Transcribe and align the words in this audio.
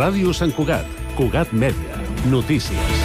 Ràdio 0.00 0.30
Sant 0.32 0.48
Cugat, 0.56 0.86
Cugat 1.12 1.50
Mèdia, 1.52 1.98
notícies. 2.32 3.00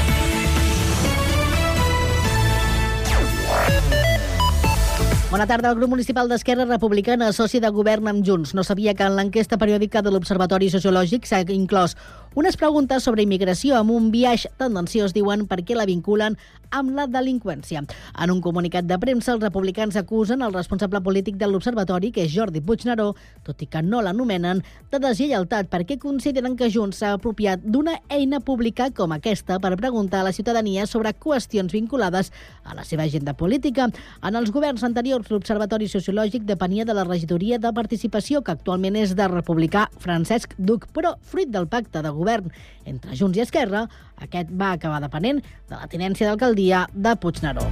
Bona 5.28 5.44
tarda. 5.50 5.74
El 5.74 5.76
grup 5.76 5.92
municipal 5.92 6.30
d'Esquerra 6.32 6.64
Republicana, 6.70 7.34
soci 7.36 7.60
de 7.60 7.68
govern 7.76 8.08
amb 8.08 8.24
Junts, 8.24 8.54
no 8.56 8.64
sabia 8.64 8.94
que 8.96 9.04
en 9.04 9.18
l'enquesta 9.18 9.60
periòdica 9.60 10.00
de 10.06 10.14
l'Observatori 10.16 10.70
Sociològic 10.72 11.28
s'ha 11.28 11.42
inclòs 11.52 11.98
unes 12.36 12.58
preguntes 12.60 13.06
sobre 13.08 13.24
immigració 13.24 13.78
amb 13.80 13.94
un 13.96 14.10
viatge 14.12 14.50
tendenciós 14.60 15.14
diuen 15.16 15.46
per 15.48 15.62
què 15.64 15.76
la 15.78 15.86
vinculen 15.88 16.36
amb 16.76 16.92
la 16.98 17.06
delinqüència. 17.08 17.86
En 18.20 18.32
un 18.34 18.42
comunicat 18.44 18.84
de 18.90 18.98
premsa, 19.00 19.32
els 19.32 19.44
republicans 19.44 19.96
acusen 19.96 20.44
el 20.44 20.52
responsable 20.52 21.00
polític 21.06 21.38
de 21.40 21.48
l'Observatori, 21.48 22.10
que 22.12 22.26
és 22.26 22.34
Jordi 22.34 22.60
Puigneró, 22.60 23.14
tot 23.48 23.62
i 23.64 23.70
que 23.72 23.80
no 23.86 24.02
l'anomenen, 24.04 24.60
de 24.92 25.00
deslleialtat 25.00 25.70
perquè 25.72 25.96
consideren 26.02 26.58
que 26.60 26.68
Junts 26.74 27.00
s'ha 27.00 27.14
apropiat 27.16 27.64
d'una 27.64 27.96
eina 28.12 28.42
pública 28.44 28.90
com 28.92 29.16
aquesta 29.16 29.62
per 29.64 29.72
preguntar 29.80 30.20
a 30.20 30.28
la 30.28 30.36
ciutadania 30.36 30.86
sobre 30.92 31.14
qüestions 31.16 31.72
vinculades 31.72 32.34
a 32.66 32.76
la 32.76 32.84
seva 32.84 33.08
agenda 33.08 33.34
política. 33.34 33.88
En 34.24 34.36
els 34.36 34.52
governs 34.52 34.84
anteriors, 34.84 35.32
l'Observatori 35.32 35.88
Sociològic 35.88 36.44
depenia 36.44 36.84
de 36.84 36.98
la 36.98 37.08
regidoria 37.08 37.62
de 37.64 37.72
participació, 37.72 38.44
que 38.44 38.52
actualment 38.52 39.00
és 39.00 39.16
de 39.16 39.32
republicà 39.32 39.88
Francesc 40.04 40.58
Duc, 40.58 40.90
però 40.92 41.16
fruit 41.24 41.48
del 41.54 41.72
pacte 41.72 42.04
de 42.04 42.12
govern 42.12 42.25
govern 42.26 42.50
entre 42.90 43.16
Junts 43.16 43.38
i 43.38 43.46
Esquerra, 43.46 43.86
aquest 44.26 44.50
va 44.50 44.74
acabar 44.74 45.04
depenent 45.04 45.44
de 45.70 45.78
la 45.78 45.92
tinència 45.92 46.28
d'alcaldia 46.28 46.88
de 46.94 47.16
Puigneró. 47.22 47.70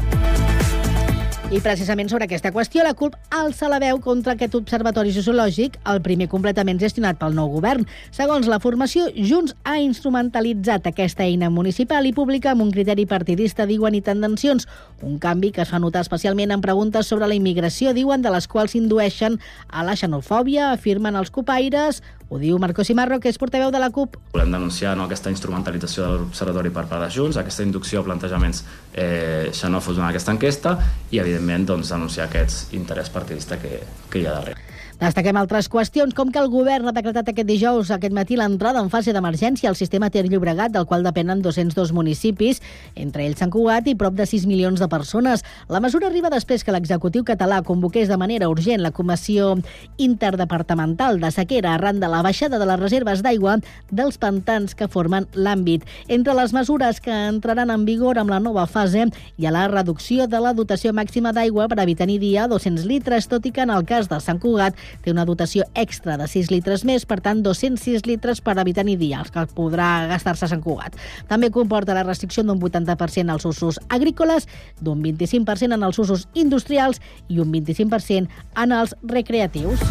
I 1.53 1.59
precisament 1.61 2.07
sobre 2.09 2.25
aquesta 2.25 2.49
qüestió, 2.49 2.81
la 2.81 2.95
CUP 2.97 3.13
alça 3.29 3.67
la 3.69 3.77
veu 3.77 3.99
contra 4.01 4.33
aquest 4.33 4.55
observatori 4.57 5.11
sociològic, 5.13 5.75
el 5.91 5.99
primer 6.01 6.25
completament 6.31 6.79
gestionat 6.81 7.19
pel 7.19 7.35
nou 7.37 7.51
govern. 7.53 7.83
Segons 8.15 8.47
la 8.49 8.57
formació, 8.63 9.05
Junts 9.13 9.53
ha 9.61 9.75
instrumentalitzat 9.77 10.89
aquesta 10.89 11.27
eina 11.27 11.51
municipal 11.53 12.09
i 12.09 12.13
pública 12.17 12.55
amb 12.55 12.65
un 12.65 12.71
criteri 12.73 13.05
partidista, 13.05 13.67
diuen, 13.69 13.93
i 13.93 14.01
tendencions. 14.01 14.65
Un 15.05 15.19
canvi 15.21 15.51
que 15.53 15.61
es 15.61 15.69
fa 15.69 15.77
notar 15.83 16.01
especialment 16.01 16.55
en 16.55 16.65
preguntes 16.65 17.11
sobre 17.11 17.29
la 17.29 17.37
immigració, 17.37 17.93
diuen, 17.93 18.25
de 18.25 18.33
les 18.33 18.49
quals 18.49 18.73
indueixen 18.79 19.37
a 19.69 19.85
la 19.85 19.93
xenofòbia, 19.99 20.71
afirmen 20.71 21.19
els 21.19 21.29
copaires, 21.29 22.01
ho 22.33 22.39
diu 22.41 22.57
Marco 22.57 22.81
Simarro, 22.81 23.19
que 23.21 23.29
és 23.29 23.37
portaveu 23.37 23.69
de 23.69 23.77
la 23.77 23.91
CUP. 23.93 24.17
Volem 24.33 24.55
denunciar 24.55 24.95
no, 24.97 25.05
aquesta 25.05 25.29
instrumentalització 25.29 26.07
de 26.07 26.17
l'Observatori 26.23 26.73
per 26.73 26.87
part 26.89 27.05
de 27.05 27.11
Junts, 27.13 27.37
aquesta 27.37 27.65
inducció 27.67 28.01
a 28.01 28.07
plantejaments 28.09 28.63
eh, 28.93 29.53
xenòfobs 29.53 30.01
en 30.01 30.07
aquesta 30.09 30.33
enquesta 30.33 30.77
i, 31.11 31.21
evidentment, 31.21 31.69
doncs, 31.69 31.93
denunciar 31.93 32.31
aquest 32.31 32.73
interès 32.73 33.13
partidista 33.13 33.61
que, 33.61 33.83
que 34.09 34.23
hi 34.23 34.25
ha 34.25 34.39
darrere. 34.39 34.72
Destaquem 35.03 35.35
altres 35.35 35.67
qüestions, 35.67 36.13
com 36.15 36.29
que 36.31 36.39
el 36.39 36.45
govern 36.47 36.87
ha 36.87 36.93
decretat 36.95 37.27
aquest 37.27 37.47
dijous, 37.49 37.89
aquest 37.91 38.13
matí, 38.15 38.37
l'entrada 38.39 38.79
en 38.79 38.87
fase 38.87 39.11
d'emergència 39.11 39.67
al 39.67 39.75
sistema 39.75 40.07
Ter 40.07 40.21
Llobregat, 40.31 40.71
del 40.71 40.85
qual 40.87 41.03
depenen 41.03 41.41
202 41.43 41.91
municipis, 41.91 42.61
entre 42.95 43.25
ells 43.25 43.41
Sant 43.43 43.51
Cugat 43.51 43.89
i 43.91 43.97
prop 43.99 44.15
de 44.15 44.23
6 44.23 44.45
milions 44.47 44.79
de 44.79 44.87
persones. 44.87 45.43
La 45.67 45.81
mesura 45.83 46.07
arriba 46.07 46.31
després 46.31 46.63
que 46.63 46.71
l'executiu 46.71 47.25
català 47.27 47.57
convoqués 47.67 48.07
de 48.07 48.15
manera 48.21 48.47
urgent 48.47 48.79
la 48.79 48.93
Comissió 48.95 49.57
Interdepartamental 49.97 51.19
de 51.19 51.33
Sequera 51.35 51.73
arran 51.73 51.99
de 51.99 52.07
la 52.07 52.23
baixada 52.23 52.61
de 52.61 52.69
les 52.71 52.79
reserves 52.79 53.25
d'aigua 53.27 53.57
dels 53.91 54.15
pantans 54.15 54.71
que 54.71 54.87
formen 54.87 55.27
l'àmbit. 55.35 55.83
Entre 56.07 56.37
les 56.39 56.55
mesures 56.55 57.03
que 57.03 57.11
entraran 57.11 57.75
en 57.75 57.83
vigor 57.83 58.21
amb 58.23 58.31
la 58.31 58.39
nova 58.39 58.63
fase 58.71 59.09
hi 59.35 59.51
ha 59.51 59.51
la 59.51 59.67
reducció 59.67 60.31
de 60.31 60.39
la 60.39 60.55
dotació 60.55 60.95
màxima 60.95 61.35
d'aigua 61.35 61.67
per 61.67 61.81
evitar 61.83 62.07
dia 62.07 62.45
a 62.45 62.47
200 62.47 62.87
litres, 62.87 63.27
tot 63.27 63.43
i 63.43 63.51
que 63.51 63.67
en 63.67 63.75
el 63.75 63.83
cas 63.83 64.07
de 64.07 64.23
Sant 64.23 64.39
Cugat 64.39 64.79
té 65.01 65.11
una 65.11 65.25
dotació 65.25 65.65
extra 65.73 66.17
de 66.19 66.27
6 66.29 66.51
litres 66.51 66.85
més, 66.85 67.07
per 67.09 67.19
tant 67.25 67.41
206 67.45 68.05
litres 68.09 68.41
per 68.43 68.57
habitant 68.59 68.89
i 68.91 68.97
dia, 68.99 69.23
els 69.23 69.33
que 69.33 69.45
podrà 69.55 70.07
gastar-se 70.11 70.45
a 70.45 70.51
Sant 70.51 70.61
Cugat. 70.63 70.99
També 71.31 71.49
comporta 71.49 71.95
la 71.97 72.05
restricció 72.05 72.43
d'un 72.43 72.61
80% 72.61 73.33
als 73.33 73.47
usos 73.49 73.79
agrícoles, 73.89 74.47
d'un 74.81 75.01
25% 75.03 75.73
en 75.73 75.83
els 75.83 75.99
usos 75.99 76.27
industrials 76.33 77.01
i 77.29 77.39
un 77.39 77.51
25% 77.53 78.29
en 78.63 78.77
els 78.77 78.95
recreatius. 79.03 79.81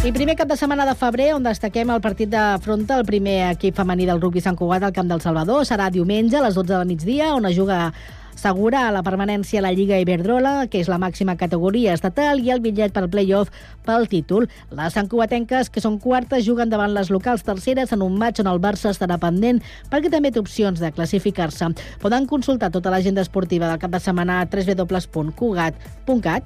I 0.00 0.14
primer 0.16 0.32
cap 0.32 0.48
de 0.48 0.56
setmana 0.56 0.86
de 0.88 0.94
febrer, 0.96 1.26
on 1.36 1.44
destaquem 1.44 1.90
el 1.92 2.00
partit 2.00 2.30
de 2.32 2.40
fronta, 2.64 2.96
el 2.96 3.04
primer 3.04 3.50
equip 3.50 3.76
femení 3.76 4.06
del 4.08 4.22
rugby 4.22 4.40
Sant 4.40 4.56
Cugat 4.56 4.86
al 4.86 4.94
Camp 4.96 5.10
del 5.10 5.20
Salvador. 5.20 5.66
Serà 5.68 5.90
diumenge 5.92 6.38
a 6.38 6.40
les 6.46 6.56
12 6.56 6.72
del 6.72 6.88
migdia, 6.88 7.34
on 7.36 7.44
es 7.44 7.52
juga 7.58 7.90
Segura 8.36 8.90
la 8.94 9.02
permanència 9.06 9.60
a 9.60 9.62
la 9.64 9.72
Lliga 9.72 9.98
Iberdrola, 10.00 10.66
que 10.70 10.80
és 10.80 10.88
la 10.88 10.98
màxima 11.02 11.36
categoria 11.36 11.94
estatal, 11.94 12.40
i 12.40 12.50
el 12.50 12.60
bitllet 12.64 12.92
pel 12.94 13.08
play-off 13.10 13.50
pel 13.86 14.08
títol. 14.08 14.48
Les 14.76 14.92
sancuatenques, 14.96 15.70
que 15.70 15.80
són 15.80 15.98
quartes, 16.02 16.44
juguen 16.46 16.70
davant 16.70 16.94
les 16.94 17.10
locals 17.10 17.42
terceres 17.46 17.92
en 17.92 18.02
un 18.06 18.18
maig 18.20 18.40
on 18.40 18.48
el 18.50 18.60
Barça 18.62 18.90
estarà 18.94 19.18
pendent 19.20 19.62
perquè 19.90 20.10
també 20.12 20.30
té 20.30 20.40
opcions 20.40 20.80
de 20.80 20.92
classificar-se. 20.92 21.72
Poden 22.02 22.26
consultar 22.26 22.70
tota 22.70 22.90
l'agenda 22.90 23.22
esportiva 23.24 23.68
del 23.70 23.78
cap 23.82 23.90
de 23.94 24.00
setmana 24.00 24.40
a 24.40 24.46
www.cugat.cat. 24.50 26.44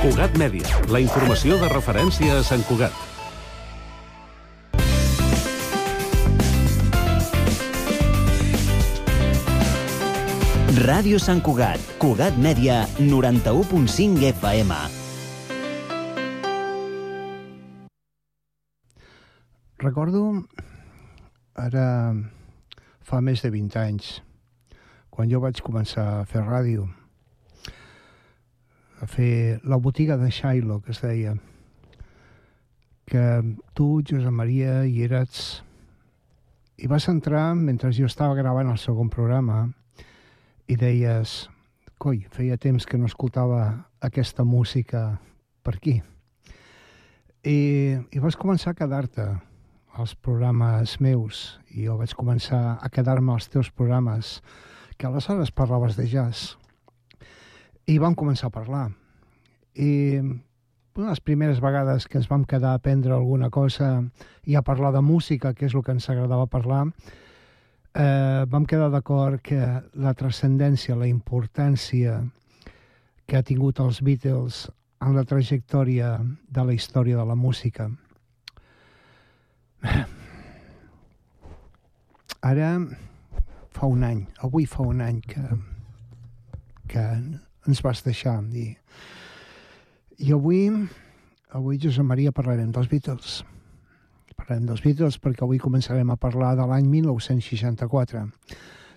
Cugat 0.00 0.32
Mèdia, 0.40 0.64
la 0.88 0.96
informació 1.04 1.58
de 1.60 1.66
referència 1.68 2.38
a 2.38 2.44
Sant 2.48 2.62
Cugat. 2.64 2.94
Ràdio 10.78 11.18
Sant 11.20 11.42
Cugat, 11.44 11.84
Cugat 12.00 12.38
Mèdia, 12.40 12.78
91.5 12.96 14.24
FM. 14.30 14.78
Recordo, 19.84 20.22
ara 21.66 21.84
fa 23.04 23.20
més 23.20 23.44
de 23.44 23.52
20 23.52 23.76
anys, 23.84 24.08
quan 25.12 25.28
jo 25.28 25.44
vaig 25.44 25.60
començar 25.60 26.08
a 26.14 26.24
fer 26.24 26.46
ràdio, 26.48 26.88
a 29.00 29.06
fer 29.08 29.60
la 29.64 29.76
botiga 29.76 30.16
de 30.20 30.28
Shiloh, 30.30 30.82
que 30.84 30.92
es 30.92 31.00
deia, 31.00 31.34
que 33.08 33.24
tu, 33.74 34.02
Josep 34.06 34.30
Maria, 34.30 34.84
hi 34.84 35.02
eres... 35.08 35.64
I 36.80 36.88
vas 36.88 37.10
entrar 37.12 37.52
mentre 37.56 37.90
jo 37.92 38.06
estava 38.08 38.36
gravant 38.38 38.70
el 38.72 38.78
segon 38.80 39.10
programa 39.12 39.66
i 40.64 40.78
deies, 40.80 41.50
coi, 42.00 42.22
feia 42.32 42.56
temps 42.56 42.86
que 42.88 42.96
no 42.96 43.08
escoltava 43.10 43.90
aquesta 44.00 44.46
música 44.48 45.18
per 45.60 45.74
aquí. 45.76 45.98
I, 47.44 47.58
i 48.00 48.22
vas 48.22 48.38
començar 48.40 48.72
a 48.72 48.78
quedar-te 48.78 49.26
als 49.92 50.14
programes 50.14 50.96
meus. 51.04 51.58
I 51.76 51.84
jo 51.90 51.98
vaig 52.00 52.16
començar 52.16 52.78
a 52.80 52.88
quedar-me 52.88 53.34
als 53.34 53.50
teus 53.52 53.68
programes 53.68 54.38
que 54.96 55.08
aleshores 55.08 55.52
parlaves 55.52 56.00
de 56.00 56.08
jazz 56.08 56.59
i 57.90 57.98
vam 57.98 58.14
començar 58.14 58.48
a 58.48 58.54
parlar 58.54 58.84
i 59.74 60.20
les 61.00 61.20
primeres 61.24 61.60
vegades 61.62 62.06
que 62.06 62.18
ens 62.20 62.28
vam 62.30 62.44
quedar 62.44 62.74
a 62.74 62.80
aprendre 62.80 63.14
alguna 63.14 63.50
cosa 63.50 64.04
i 64.44 64.56
a 64.56 64.62
parlar 64.62 64.92
de 64.92 65.00
música, 65.00 65.54
que 65.54 65.66
és 65.66 65.74
el 65.74 65.82
que 65.86 65.94
ens 65.94 66.08
agradava 66.10 66.46
parlar, 66.50 66.86
eh, 67.94 68.44
vam 68.50 68.66
quedar 68.66 68.90
d'acord 68.90 69.40
que 69.42 69.60
la 69.94 70.14
transcendència, 70.14 70.96
la 70.96 71.08
importància 71.08 72.20
que 73.26 73.36
ha 73.38 73.42
tingut 73.46 73.80
els 73.80 74.02
Beatles 74.02 74.68
en 75.00 75.16
la 75.16 75.24
trajectòria 75.24 76.18
de 76.50 76.64
la 76.64 76.74
història 76.74 77.16
de 77.16 77.24
la 77.24 77.34
música. 77.34 77.88
Ara 82.42 82.72
fa 83.70 83.86
un 83.86 84.04
any, 84.04 84.26
avui 84.44 84.66
fa 84.66 84.82
un 84.82 85.00
any 85.00 85.20
que, 85.24 85.44
que 86.88 87.04
ens 87.68 87.82
vas 87.84 88.04
deixar. 88.06 88.38
I, 88.54 88.72
i 90.18 90.32
avui, 90.32 90.68
avui 91.50 91.80
Josep 91.82 92.06
Maria 92.06 92.32
parlarem 92.32 92.70
dels 92.72 92.88
Beatles 92.88 93.40
parlarem 94.40 94.66
dels 94.66 94.80
Beatles 94.82 95.18
perquè 95.20 95.44
avui 95.44 95.60
començarem 95.60 96.08
a 96.10 96.16
parlar 96.18 96.54
de 96.58 96.66
l'any 96.66 96.88
1964. 96.88 98.24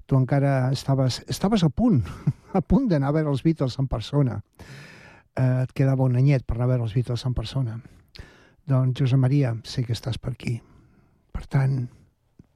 Tu 0.07 0.18
encara 0.18 0.71
estaves, 0.71 1.21
estaves 1.30 1.63
a 1.63 1.69
punt, 1.69 2.01
a 2.60 2.62
punt 2.62 2.88
d'anar 2.89 3.12
a 3.12 3.18
veure 3.18 3.31
els 3.33 3.44
Beatles 3.44 3.77
en 3.80 3.89
persona. 3.92 4.39
Eh, 5.36 5.63
et 5.63 5.74
quedava 5.75 6.07
un 6.07 6.16
anyet 6.19 6.45
per 6.48 6.57
anar 6.57 6.69
a 6.69 6.71
veure 6.74 6.88
els 6.88 6.95
Beatles 6.95 7.25
en 7.27 7.36
persona. 7.38 7.80
Doncs, 8.69 8.95
Josep 9.00 9.19
Maria, 9.19 9.56
sé 9.68 9.83
que 9.83 9.95
estàs 9.95 10.18
per 10.18 10.33
aquí. 10.33 10.56
Per 11.33 11.44
tant, 11.51 11.89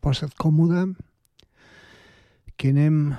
posa't 0.01 0.33
còmode, 0.39 0.87
que 2.57 2.71
anem, 2.71 3.11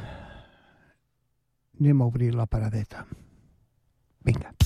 anem 1.81 2.03
a 2.03 2.07
obrir 2.11 2.35
la 2.35 2.47
paradeta. 2.47 3.07
Vinga. 4.25 4.58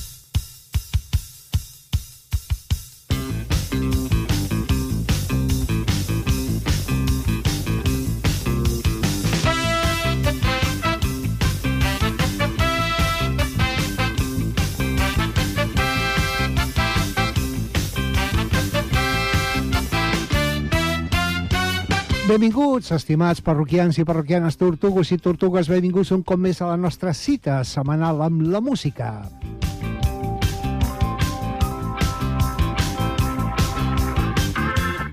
Benvinguts, 22.33 22.95
estimats 22.97 23.43
parroquians 23.45 23.99
i 24.01 24.07
parroquianes 24.09 24.55
tortugues 24.57 25.11
i 25.13 25.19
tortugues, 25.21 25.67
benvinguts 25.69 26.15
un 26.15 26.23
cop 26.25 26.39
més 26.41 26.63
a 26.63 26.71
la 26.71 26.79
nostra 26.81 27.13
cita 27.13 27.59
setmanal 27.69 28.23
amb 28.25 28.47
la 28.49 28.63
música. 28.65 29.11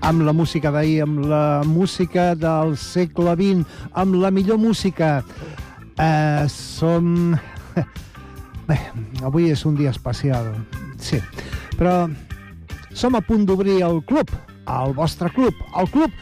Amb 0.00 0.24
la 0.24 0.32
música 0.32 0.72
d'ahir, 0.72 1.02
amb 1.04 1.20
la 1.28 1.42
música 1.68 2.30
del 2.32 2.72
segle 2.80 3.36
XX, 3.36 3.68
amb 3.92 4.16
la 4.22 4.32
millor 4.32 4.56
música. 4.56 5.10
Eh, 6.00 6.48
som... 6.48 7.36
Bé, 8.70 8.80
avui 9.20 9.50
és 9.52 9.66
un 9.68 9.76
dia 9.76 9.92
especial, 9.92 10.54
sí, 10.96 11.20
però 11.76 12.08
som 12.96 13.12
a 13.12 13.20
punt 13.20 13.44
d'obrir 13.44 13.82
el 13.84 14.00
club, 14.08 14.32
el 14.64 14.96
vostre 14.96 15.28
club, 15.36 15.60
el 15.76 15.92
club 15.92 16.16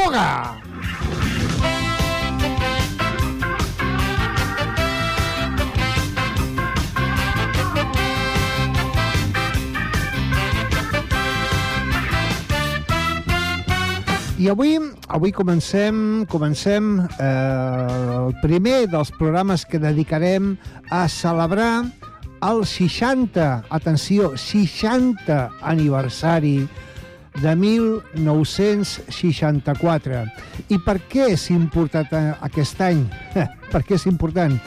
Tortuga! 0.00 0.56
I 14.38 14.48
avui, 14.48 14.78
avui 15.08 15.32
comencem, 15.32 16.24
comencem 16.24 17.04
eh, 17.20 17.26
el 18.16 18.32
primer 18.40 18.86
dels 18.88 19.12
programes 19.20 19.66
que 19.68 19.76
dedicarem 19.76 20.54
a 20.88 21.06
celebrar 21.12 21.84
el 22.48 22.64
60, 22.64 23.66
atenció, 23.68 24.32
60 24.38 25.50
aniversari 25.60 26.64
de 27.38 27.54
1964. 27.56 30.24
I 30.68 30.78
per 30.82 31.00
què 31.10 31.30
és 31.36 31.50
important 31.54 32.06
aquest 32.42 32.80
any? 32.82 33.04
per 33.72 33.82
què 33.86 33.94
és 33.98 34.06
important? 34.10 34.60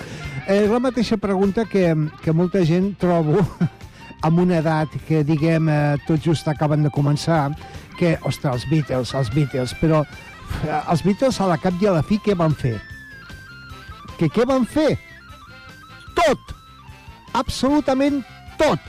Eh, 0.47 0.67
la 0.67 0.79
mateixa 0.83 1.17
pregunta 1.17 1.65
que, 1.69 1.95
que 2.23 2.33
molta 2.35 2.65
gent 2.67 2.95
trobo 2.99 3.47
amb 4.27 4.39
una 4.39 4.57
edat 4.59 4.87
que, 5.07 5.23
diguem, 5.27 5.69
eh, 5.69 5.97
tot 6.07 6.19
just 6.23 6.47
acaben 6.47 6.83
de 6.83 6.89
començar, 6.91 7.51
que, 7.99 8.17
ostres, 8.23 8.53
els 8.55 8.65
Beatles, 8.71 9.13
els 9.15 9.29
Beatles, 9.33 9.73
però 9.79 10.03
eh, 10.03 10.81
els 10.89 11.03
Beatles 11.05 11.39
a 11.39 11.47
la 11.51 11.57
cap 11.61 11.73
i 11.81 11.87
a 11.87 11.91
la 11.97 12.03
fi 12.03 12.19
què 12.23 12.35
van 12.39 12.53
fer? 12.55 12.79
Que 14.17 14.27
què 14.31 14.45
van 14.47 14.65
fer? 14.69 14.97
Tot! 16.15 16.39
Absolutament 17.33 18.23
tot! 18.59 18.79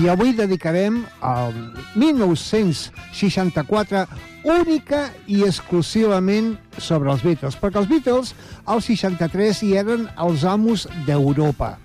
I 0.00 0.08
avui 0.08 0.32
dedicarem 0.32 1.02
al 1.20 1.52
1964 2.00 4.06
única 4.48 5.12
i 5.28 5.44
exclusivament 5.44 6.56
sobre 6.80 7.12
els 7.12 7.20
Beatles, 7.20 7.52
perquè 7.60 7.76
els 7.82 7.90
Beatles 7.90 8.32
al 8.64 8.80
63 8.80 9.60
hi 9.66 9.76
eren 9.76 10.08
els 10.16 10.46
amos 10.48 10.88
d'Europa. 11.04 11.76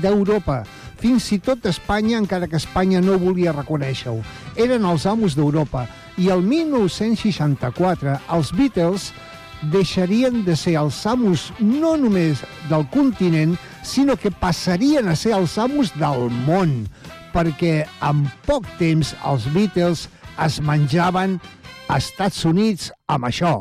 D'Europa 0.00 0.64
fins 1.00 1.28
i 1.36 1.38
tot 1.44 1.60
d'Espanya, 1.60 2.16
encara 2.16 2.48
que 2.48 2.56
Espanya 2.56 3.04
no 3.04 3.20
volia 3.20 3.52
reconèixer-ho. 3.52 4.24
Eren 4.56 4.88
els 4.88 5.04
amos 5.04 5.36
d'Europa. 5.36 5.84
I 6.16 6.32
el 6.32 6.40
1964 6.40 8.16
els 8.36 8.56
Beatles 8.56 9.12
deixarien 9.68 10.48
de 10.48 10.56
ser 10.56 10.80
els 10.80 11.04
amos 11.04 11.52
no 11.60 12.00
només 12.00 12.40
del 12.72 12.88
continent, 12.88 13.52
sinó 13.84 14.16
que 14.16 14.32
passarien 14.32 15.12
a 15.12 15.16
ser 15.16 15.36
els 15.36 15.60
amos 15.60 15.92
del 16.00 16.32
món, 16.48 16.88
perquè 17.34 17.84
en 18.06 18.24
poc 18.46 18.66
temps 18.78 19.14
els 19.26 19.46
Beatles 19.54 20.06
es 20.40 20.60
menjaven 20.64 21.38
a 21.90 21.98
Estats 21.98 22.44
Units 22.46 22.90
amb 23.10 23.26
això. 23.28 23.54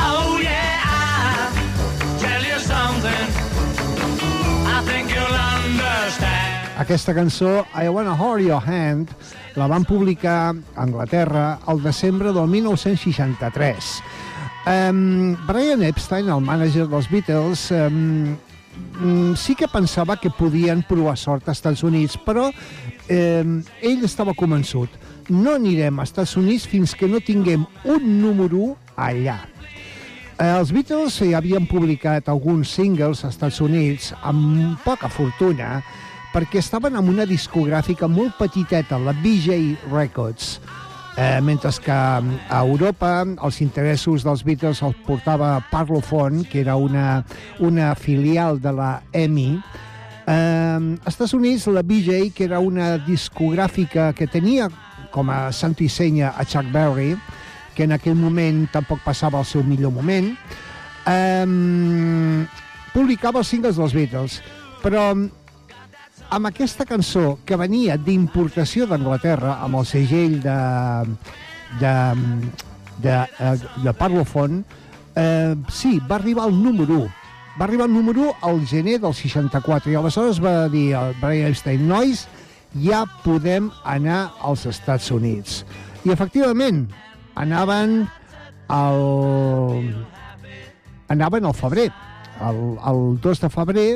Oh 0.00 0.38
yeah, 0.40 0.78
I'll 0.84 1.52
tell 2.22 2.44
you 2.44 2.58
something. 2.62 3.26
I 4.66 4.82
think 4.86 5.10
you'll 5.10 5.34
understand. 5.34 6.78
Aquesta 6.78 7.14
cançó, 7.14 7.66
I 7.74 7.88
Wanna 7.88 8.14
Hold 8.14 8.46
Your 8.46 8.62
Hand, 8.62 9.10
la 9.58 9.66
van 9.66 9.84
publicar 9.84 10.54
a 10.54 10.82
Anglaterra 10.82 11.58
el 11.66 11.82
desembre 11.82 12.32
del 12.32 12.46
1963. 12.46 14.02
Um, 14.68 15.36
Brian 15.46 15.80
Epstein, 15.82 16.28
el 16.28 16.42
mànager 16.44 16.84
dels 16.90 17.06
Beatles, 17.08 17.70
um, 17.72 18.36
sí 19.36 19.54
que 19.56 19.68
pensava 19.68 20.18
que 20.20 20.28
podien 20.28 20.82
provar 20.84 21.16
sort 21.16 21.48
als 21.48 21.56
Estats 21.58 21.84
Units, 21.86 22.18
però 22.20 22.50
eh, 23.08 23.44
ell 23.80 24.04
estava 24.04 24.34
convençut. 24.36 24.92
No 25.32 25.54
anirem 25.56 26.00
als 26.00 26.12
Estats 26.12 26.36
Units 26.36 26.66
fins 26.68 26.92
que 26.94 27.08
no 27.08 27.22
tinguem 27.24 27.64
un 27.88 28.10
número 28.20 28.74
allà. 28.96 29.38
Eh, 30.38 30.50
els 30.50 30.72
Beatles 30.74 31.16
ja 31.22 31.38
havien 31.40 31.64
publicat 31.66 32.28
alguns 32.28 32.74
singles 32.76 33.24
als 33.24 33.38
Estats 33.38 33.62
Units 33.64 34.12
amb 34.20 34.76
poca 34.84 35.08
fortuna 35.08 35.78
perquè 36.34 36.60
estaven 36.60 36.98
amb 36.98 37.08
una 37.08 37.24
discogràfica 37.26 38.06
molt 38.10 38.36
petiteta, 38.36 39.00
la 39.00 39.16
BJ 39.16 39.88
Records, 39.88 40.58
eh, 41.18 41.40
mentre 41.42 41.74
que 41.82 41.90
a 41.90 42.62
Europa 42.62 43.26
els 43.26 43.60
interessos 43.60 44.22
dels 44.22 44.46
Beatles 44.46 44.80
els 44.86 44.96
portava 45.04 45.58
Parlophone, 45.70 46.46
que 46.46 46.62
era 46.62 46.78
una, 46.78 47.24
una 47.58 47.92
filial 47.98 48.62
de 48.62 48.72
la 48.72 49.02
EMI, 49.12 49.50
Eh, 50.28 50.98
als 51.04 51.14
Estats 51.14 51.32
Units, 51.32 51.66
la 51.72 51.82
BJ, 51.82 52.34
que 52.36 52.44
era 52.44 52.58
una 52.60 52.98
discogràfica 53.00 54.10
que 54.12 54.26
tenia 54.28 54.66
com 55.08 55.30
a 55.32 55.48
santo 55.56 55.80
i 55.86 55.88
senya 55.88 56.34
a 56.36 56.44
Chuck 56.44 56.68
Berry, 56.68 57.14
que 57.72 57.86
en 57.88 57.94
aquell 57.96 58.18
moment 58.18 58.66
tampoc 58.74 59.00
passava 59.06 59.40
el 59.40 59.46
seu 59.48 59.64
millor 59.64 59.94
moment, 59.96 60.34
eh, 61.08 62.44
publicava 62.92 63.40
els 63.40 63.48
singles 63.48 63.80
dels 63.80 63.96
Beatles, 63.96 64.42
però 64.82 65.14
amb 66.30 66.48
aquesta 66.50 66.84
cançó 66.88 67.38
que 67.46 67.56
venia 67.56 67.96
d'importació 67.96 68.86
d'Anglaterra, 68.88 69.58
amb 69.64 69.80
el 69.80 69.86
segell 69.88 70.38
de, 70.44 70.58
de, 71.80 71.94
de, 73.04 73.14
de, 73.38 73.54
de 73.84 73.94
Parlophone, 73.96 74.62
eh, 75.16 75.54
sí, 75.72 75.98
va 76.10 76.18
arribar 76.18 76.48
al 76.48 76.56
número 76.56 77.00
1. 77.04 77.14
Va 77.58 77.64
arribar 77.66 77.88
al 77.88 77.94
número 77.94 78.28
1 78.28 78.34
al 78.50 78.60
gener 78.70 78.98
del 79.02 79.14
64 79.14 79.90
i 79.90 79.96
aleshores 79.98 80.38
va 80.42 80.68
dir 80.70 80.92
el 80.94 81.16
Brian 81.22 81.50
Epstein, 81.50 81.88
nois, 81.88 82.26
ja 82.84 83.02
podem 83.24 83.72
anar 83.84 84.28
als 84.44 84.66
Estats 84.68 85.10
Units. 85.10 85.64
I 86.04 86.12
efectivament, 86.14 86.84
anaven 87.34 88.04
al, 88.68 89.00
anaven 91.08 91.48
al 91.48 91.56
febrer. 91.56 91.90
El, 92.38 92.78
el 92.86 93.18
2 93.18 93.40
de 93.42 93.50
febrer 93.50 93.88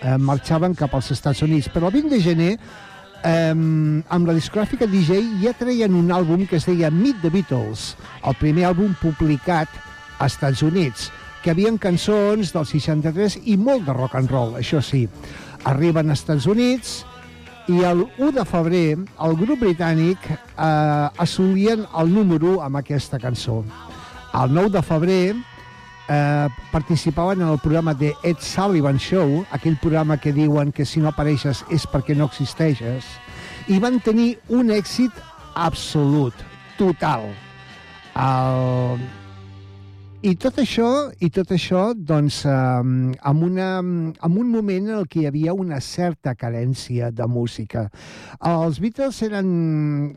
eh, 0.00 0.16
marxaven 0.18 0.74
cap 0.78 0.94
als 0.94 1.10
Estats 1.14 1.42
Units, 1.46 1.70
però 1.72 1.90
el 1.90 2.00
20 2.00 2.12
de 2.14 2.20
gener 2.22 2.50
eh, 2.54 3.54
amb 3.54 4.28
la 4.28 4.36
discogràfica 4.36 4.88
DJ 4.90 5.40
ja 5.42 5.54
treien 5.58 5.96
un 5.96 6.12
àlbum 6.14 6.46
que 6.50 6.58
es 6.60 6.68
deia 6.68 6.92
Meet 6.92 7.22
the 7.22 7.32
Beatles, 7.34 7.94
el 8.24 8.36
primer 8.40 8.68
àlbum 8.70 8.94
publicat 9.00 9.70
als 10.18 10.34
Estats 10.36 10.62
Units, 10.62 11.10
que 11.42 11.52
havien 11.52 11.76
cançons 11.78 12.54
del 12.54 12.68
63 12.68 13.40
i 13.52 13.56
molt 13.60 13.84
de 13.88 13.96
rock 13.96 14.16
and 14.16 14.30
roll, 14.32 14.54
això 14.60 14.80
sí. 14.80 15.04
Arriben 15.68 16.08
als 16.10 16.22
Estats 16.24 16.46
Units 16.48 17.02
i 17.68 17.80
el 17.84 18.04
1 18.18 18.30
de 18.36 18.44
febrer 18.44 18.86
el 18.96 19.36
grup 19.40 19.62
britànic 19.64 20.28
eh, 20.28 21.08
assolien 21.24 21.86
el 22.00 22.12
número 22.12 22.58
1 22.58 22.64
amb 22.66 22.80
aquesta 22.80 23.20
cançó. 23.20 23.62
El 24.34 24.52
9 24.52 24.72
de 24.74 24.82
febrer 24.82 25.34
eh, 26.08 26.48
participaven 26.70 27.42
en 27.42 27.48
el 27.48 27.58
programa 27.58 27.94
de 27.94 28.14
Ed 28.22 28.36
Sullivan 28.40 28.98
Show, 28.98 29.44
aquell 29.50 29.76
programa 29.76 30.18
que 30.18 30.32
diuen 30.32 30.72
que 30.72 30.84
si 30.84 31.00
no 31.00 31.10
apareixes 31.10 31.64
és 31.70 31.86
perquè 31.88 32.16
no 32.16 32.28
existeixes, 32.30 33.08
i 33.68 33.80
van 33.80 34.00
tenir 34.04 34.34
un 34.48 34.70
èxit 34.74 35.12
absolut, 35.54 36.34
total. 36.78 37.30
El... 38.14 39.23
I 40.24 40.30
tot 40.40 40.56
això, 40.56 40.86
i 41.20 41.28
tot 41.28 41.50
això 41.52 41.80
doncs, 41.92 42.38
eh, 42.48 42.52
amb, 43.28 43.42
una, 43.44 43.66
amb 44.24 44.38
un 44.40 44.46
moment 44.48 44.86
en 44.88 44.94
el 44.96 45.08
que 45.10 45.18
hi 45.20 45.26
havia 45.28 45.52
una 45.52 45.82
certa 45.84 46.32
carència 46.32 47.10
de 47.12 47.26
música. 47.28 47.82
Els 48.40 48.80
Beatles 48.80 49.18
eren... 49.26 49.50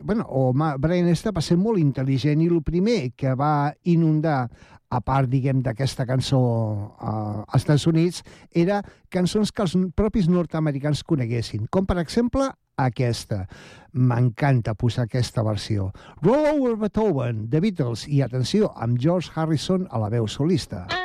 Bueno, 0.08 0.24
o 0.24 0.54
Brian 0.56 1.10
Esta 1.12 1.34
va 1.36 1.42
ser 1.44 1.58
molt 1.60 1.82
intel·ligent 1.82 2.40
i 2.40 2.48
el 2.48 2.62
primer 2.64 3.10
que 3.20 3.34
va 3.36 3.74
inundar 3.84 4.46
a 4.88 5.02
part, 5.04 5.28
diguem, 5.28 5.60
d'aquesta 5.60 6.06
cançó 6.08 6.40
uh, 6.40 7.44
als 7.44 7.60
Estats 7.60 7.84
Units, 7.90 8.22
era 8.56 8.80
cançons 9.12 9.52
que 9.52 9.66
els 9.66 9.76
propis 9.92 10.30
nord-americans 10.32 11.04
coneguessin, 11.04 11.68
com 11.68 11.84
per 11.84 11.98
exemple 12.00 12.48
aquesta. 12.78 13.44
M'encanta 13.92 14.76
posar 14.78 15.06
aquesta 15.06 15.42
versió. 15.42 15.90
Roll 16.22 16.46
Over 16.54 16.76
Beethoven, 16.84 17.48
The 17.50 17.60
Beatles, 17.64 18.06
i 18.06 18.22
atenció, 18.22 18.72
amb 18.76 19.00
George 19.02 19.34
Harrison 19.34 19.88
a 19.90 20.02
la 20.02 20.12
veu 20.14 20.28
solista. 20.30 20.86
I 20.92 20.97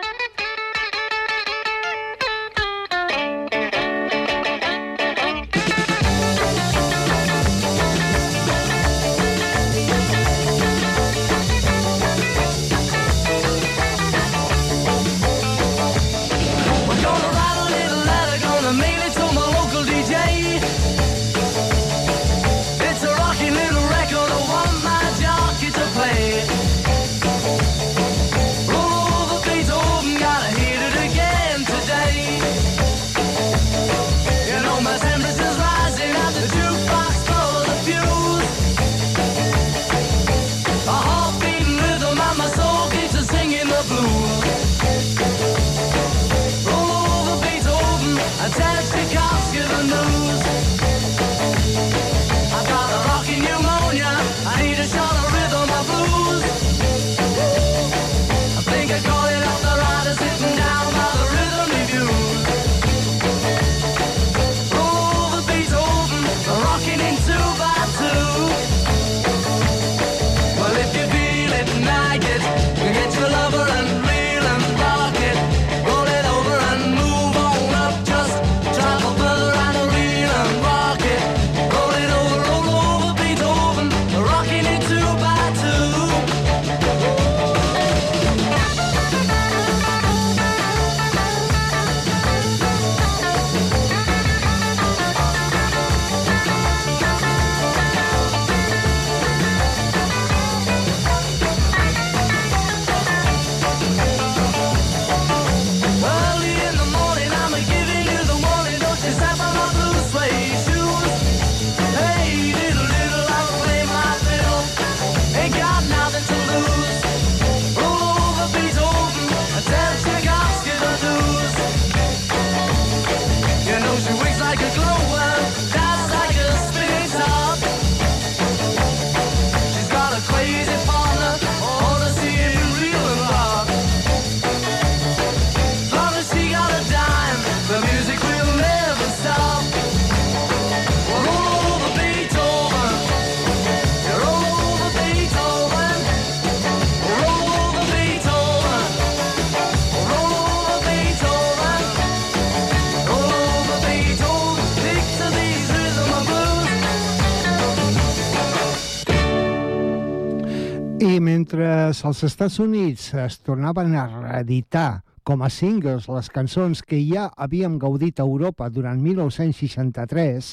als 162.03 162.23
Estats 162.23 162.59
Units 162.59 163.13
es 163.13 163.39
tornaven 163.43 163.95
a 163.95 164.05
reeditar 164.21 165.03
com 165.23 165.41
a 165.43 165.49
singles 165.49 166.09
les 166.11 166.27
cançons 166.29 166.81
que 166.83 166.99
ja 167.07 167.29
havíem 167.39 167.77
gaudit 167.79 168.19
a 168.19 168.25
Europa 168.27 168.67
durant 168.69 168.99
1963, 169.01 170.49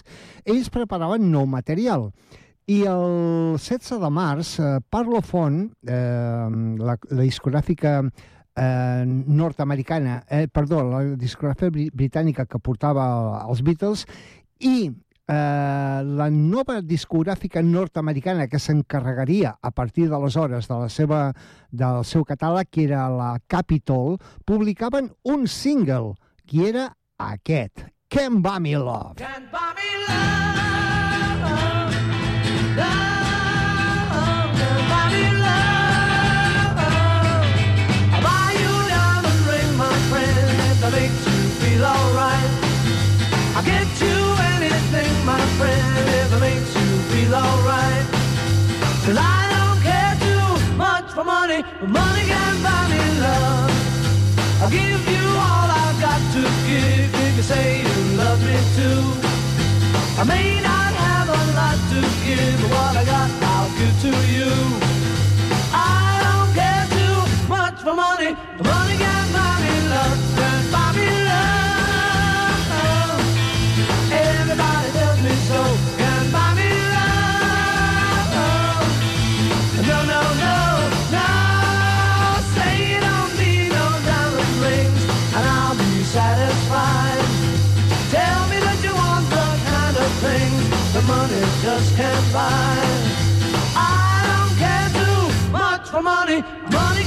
ells 0.47 0.71
preparaven 0.71 1.27
nou 1.33 1.47
material. 1.51 2.11
I 2.71 2.85
el 2.87 3.57
16 3.59 3.99
de 3.99 4.11
març, 4.15 4.53
eh, 4.63 4.77
Parlophone, 4.91 5.71
eh, 5.83 6.47
la, 6.79 6.95
la 7.11 7.23
discogràfica 7.27 7.97
eh, 8.07 9.05
nord-americana, 9.07 10.21
eh, 10.31 10.47
perdó, 10.47 10.85
la 10.87 11.03
discogràfica 11.19 11.73
bri- 11.75 11.91
britànica 11.91 12.47
que 12.47 12.63
portava 12.63 13.09
els 13.49 13.65
Beatles, 13.67 14.07
i 14.61 14.93
eh, 15.31 16.03
la 16.05 16.29
nova 16.31 16.81
discogràfica 16.83 17.63
nord-americana 17.63 18.49
que 18.51 18.59
s'encarregaria 18.59 19.55
a 19.63 19.71
partir 19.71 20.09
d'aleshores 20.11 20.69
de 20.69 20.81
la 20.83 20.89
seva, 20.91 21.21
del 21.71 22.03
seu 22.05 22.27
catàleg, 22.27 22.71
que 22.71 22.85
era 22.89 23.07
la 23.13 23.33
Capitol, 23.47 24.19
publicaven 24.45 25.13
un 25.25 25.47
single, 25.47 26.17
que 26.47 26.69
era 26.71 26.91
aquest, 27.31 27.87
Can't 28.11 28.43
Buy 28.43 28.59
Me 28.61 28.77
Love. 28.77 29.21
Can't 29.23 29.51
buy 29.53 29.75
me 29.79 29.91
love, 30.09 30.90
money, 51.87 52.25
can 52.33 52.63
buy 52.63 52.83
me 52.93 53.03
love. 53.21 53.73
I'll 54.63 54.71
give 54.71 55.03
you 55.15 55.25
all 55.47 55.69
I've 55.83 55.99
got 56.01 56.21
to 56.35 56.43
give 56.69 57.15
if 57.27 57.37
you 57.37 57.43
say 57.43 57.81
you 57.83 58.17
love 58.17 58.41
me 58.49 58.57
too. 58.77 59.03
I 60.21 60.25
may 60.25 60.61
not 60.61 60.93
have 61.05 61.29
a 61.29 61.43
lot 61.59 61.79
to 61.93 62.01
give, 62.25 62.57
but 62.63 62.71
what 62.77 62.97
I 62.97 63.05
got 63.05 63.31
I'll 63.53 63.71
give 63.79 63.97
to 64.07 64.13
you. 64.37 64.53
I 65.73 66.21
don't 66.27 66.51
care 66.61 66.87
too 66.99 67.49
much 67.49 67.79
for 67.85 67.95
money, 67.95 68.37
money 68.63 69.10
just. 92.33 93.77
I 93.77 94.23
don't 94.29 94.57
care 94.59 94.89
too 95.01 95.51
much 95.51 95.89
for 95.89 96.03
money. 96.03 96.43
Money 96.71 97.00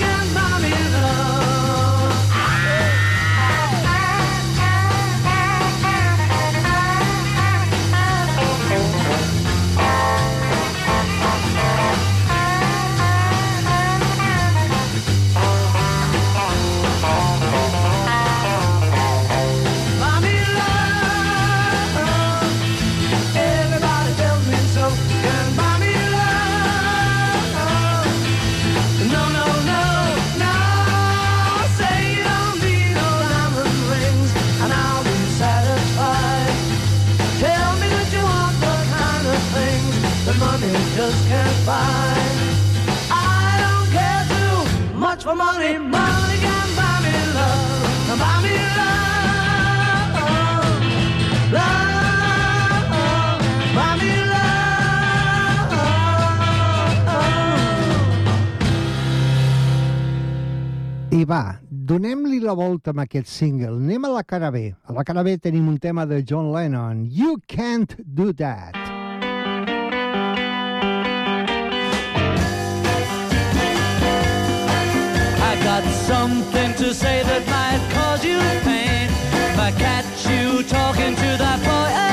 amb 62.87 63.03
aquest 63.03 63.27
single. 63.27 63.75
Anem 63.77 64.05
a 64.05 64.11
la 64.13 64.23
cara 64.23 64.51
B. 64.51 64.73
A 64.87 64.93
la 64.93 65.03
cara 65.03 65.23
B 65.23 65.37
tenim 65.37 65.67
un 65.67 65.77
tema 65.77 66.05
de 66.05 66.23
John 66.23 66.51
Lennon, 66.53 67.05
You 67.11 67.37
Can't 67.47 67.95
Do 68.03 68.33
That. 68.33 68.75
I 75.39 75.55
got 75.63 75.83
something 76.07 76.73
to 76.75 76.93
say 76.93 77.23
that 77.23 77.43
might 77.47 77.83
cause 77.93 78.25
you 78.25 78.39
pain. 78.63 79.09
If 79.51 79.59
I 79.59 79.71
catch 79.77 80.27
you 80.27 80.63
talking 80.63 81.15
to 81.15 81.37
that 81.37 81.59
boy 81.63 82.12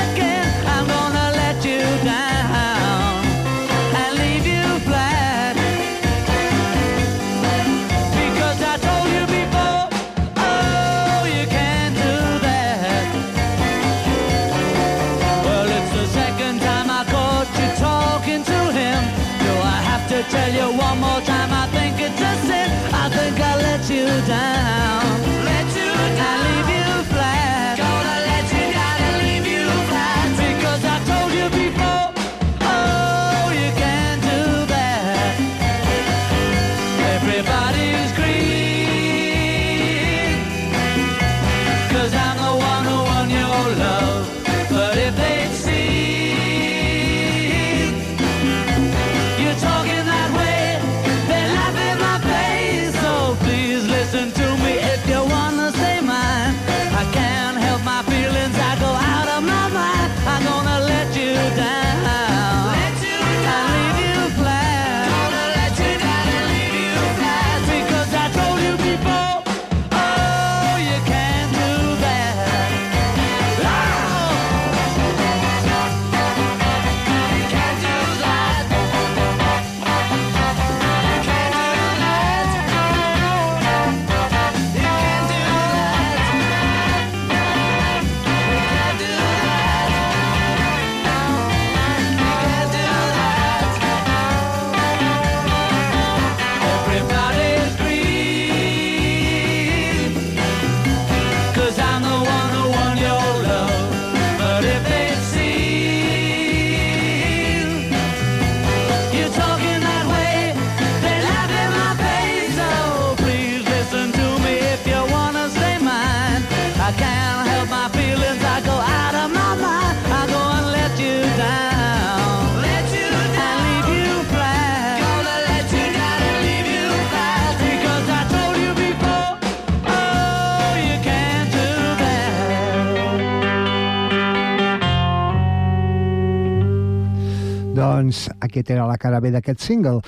aquest 138.51 138.71
era 138.75 138.87
la 138.89 138.99
cara 139.01 139.23
B 139.23 139.33
d'aquest 139.33 139.63
single. 139.63 140.03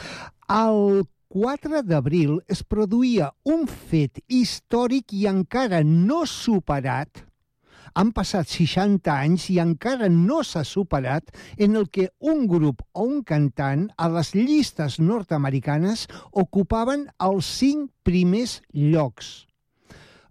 El 0.52 1.04
4 1.34 1.82
d'abril 1.88 2.38
es 2.52 2.62
produïa 2.62 3.32
un 3.50 3.66
fet 3.66 4.22
històric 4.28 5.16
i 5.18 5.26
encara 5.32 5.82
no 5.88 6.26
superat 6.30 7.24
han 8.00 8.12
passat 8.14 8.50
60 8.50 9.12
anys 9.14 9.48
i 9.54 9.60
encara 9.62 10.10
no 10.10 10.42
s'ha 10.48 10.64
superat 10.66 11.30
en 11.58 11.78
el 11.80 11.90
que 11.94 12.10
un 12.34 12.46
grup 12.50 12.82
o 12.94 13.06
un 13.06 13.22
cantant 13.24 13.88
a 13.98 14.10
les 14.16 14.34
llistes 14.36 15.00
nord-americanes 15.00 16.08
ocupaven 16.46 17.08
els 17.30 17.50
cinc 17.62 17.92
primers 18.04 18.62
llocs. 18.74 19.34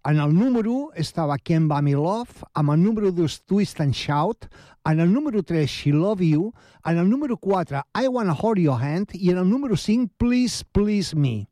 En 0.04 0.18
el 0.18 0.34
número 0.34 0.72
1 0.72 0.90
estava 0.96 1.36
Me 1.80 1.92
Love, 1.92 2.42
amb 2.54 2.70
el 2.70 2.82
número 2.82 3.12
2 3.12 3.44
Twist 3.46 3.80
and 3.80 3.94
Shout, 3.94 4.48
en 4.84 4.98
el 4.98 5.12
número 5.12 5.44
3 5.44 5.70
She 5.70 5.92
Love 5.92 6.22
You, 6.22 6.52
en 6.84 6.98
el 6.98 7.08
número 7.08 7.36
4 7.36 7.84
I 7.94 8.08
Wanna 8.08 8.34
Hold 8.34 8.58
Your 8.58 8.82
Hand 8.82 9.14
i 9.14 9.30
en 9.30 9.38
el 9.38 9.48
número 9.48 9.76
5 9.76 10.10
Please 10.18 10.64
Please 10.72 11.14
Me. 11.14 11.46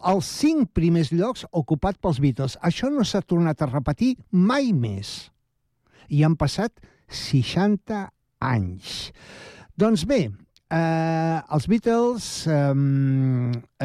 Els 0.00 0.24
cinc 0.24 0.72
primers 0.72 1.12
llocs 1.12 1.44
ocupat 1.52 2.00
pels 2.00 2.18
Beatles. 2.18 2.56
Això 2.62 2.88
no 2.88 3.04
s'ha 3.04 3.20
tornat 3.20 3.60
a 3.60 3.68
repetir 3.68 4.16
mai 4.30 4.72
més. 4.72 5.30
I 6.08 6.24
han 6.24 6.36
passat 6.36 6.72
60 7.08 8.08
anys. 8.40 9.12
Doncs 9.76 10.06
bé, 10.08 10.30
Eh, 10.66 11.38
els 11.54 11.68
Beatles 11.70 12.24
eh, 12.50 12.74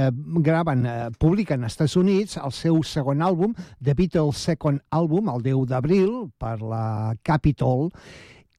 eh, 0.01 0.09
graven, 0.41 0.85
eh, 0.89 1.09
publiquen 1.21 1.61
als 1.61 1.75
Estats 1.75 1.95
Units 1.99 2.39
el 2.41 2.53
seu 2.57 2.79
segon 2.81 3.21
àlbum, 3.21 3.53
The 3.77 3.93
Beatles 3.93 4.39
Second 4.41 4.81
Album, 4.89 5.29
el 5.29 5.43
10 5.45 5.67
d'abril, 5.69 6.15
per 6.41 6.57
la 6.57 7.13
Capitol, 7.21 7.91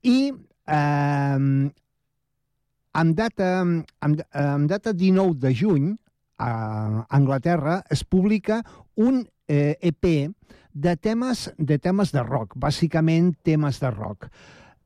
i 0.07 0.31
eh, 0.31 1.41
amb, 2.93 3.17
data, 3.19 3.49
amb, 3.67 4.23
amb 4.31 4.71
data 4.71 4.93
19 4.95 5.41
de 5.43 5.53
juny, 5.59 5.91
a 6.43 7.07
Anglaterra, 7.11 7.81
es 7.91 8.05
publica 8.05 8.63
un 8.95 9.25
eh, 9.49 9.77
EP 9.83 10.31
de 10.73 10.95
temes, 10.97 11.49
de 11.59 11.79
temes 11.79 12.15
de 12.15 12.23
rock, 12.23 12.55
bàsicament 12.55 13.35
temes 13.43 13.83
de 13.83 13.91
rock, 13.91 14.31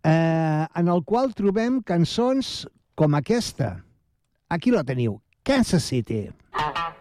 eh, 0.05 0.65
en 0.65 0.89
el 0.89 1.05
qual 1.05 1.33
trobem 1.37 1.83
cançons 1.85 2.65
com 2.97 3.15
aquesta. 3.15 3.85
Aquí 4.49 4.73
la 4.73 4.83
teniu, 4.89 5.21
Kansas 5.45 5.85
City. 5.85 6.31
Ah, 6.53 6.95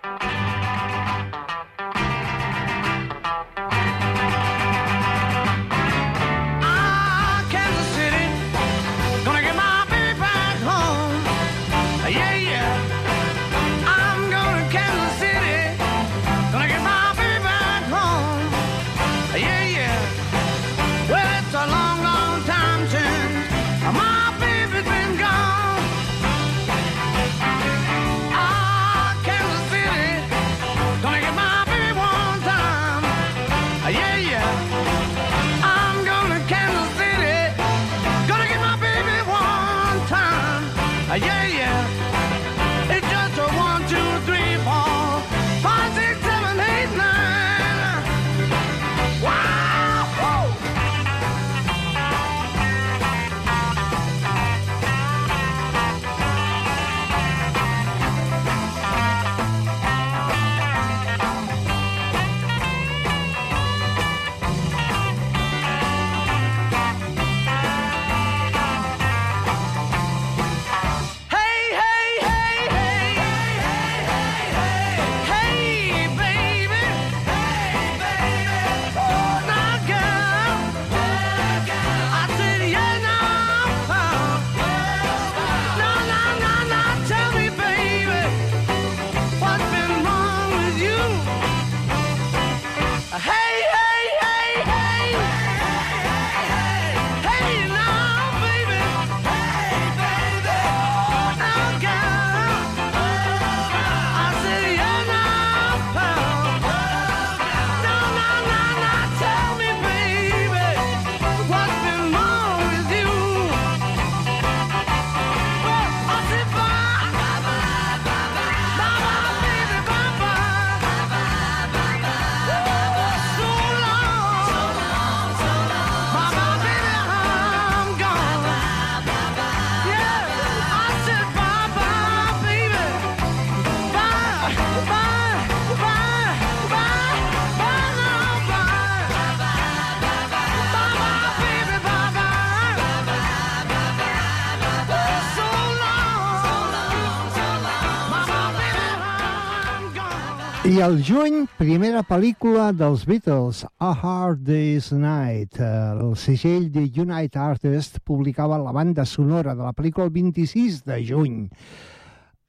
al 150.86 151.00
juny, 151.02 151.48
primera 151.58 152.04
pel·lícula 152.06 152.68
dels 152.78 153.08
Beatles, 153.10 153.64
A 153.82 153.90
Hard 153.90 154.44
Day's 154.46 154.92
Night. 154.94 155.58
Eh, 155.58 155.70
El 155.96 156.14
segell 156.14 156.68
de 156.70 156.84
United 156.86 157.40
Artists 157.42 158.02
publicava 158.06 158.60
la 158.62 158.72
banda 158.76 159.06
sonora 159.06 159.56
de 159.56 159.64
la 159.66 159.74
pel·lícula 159.74 160.06
el 160.06 160.14
26 160.14 160.84
de 160.86 161.00
juny. 161.08 161.40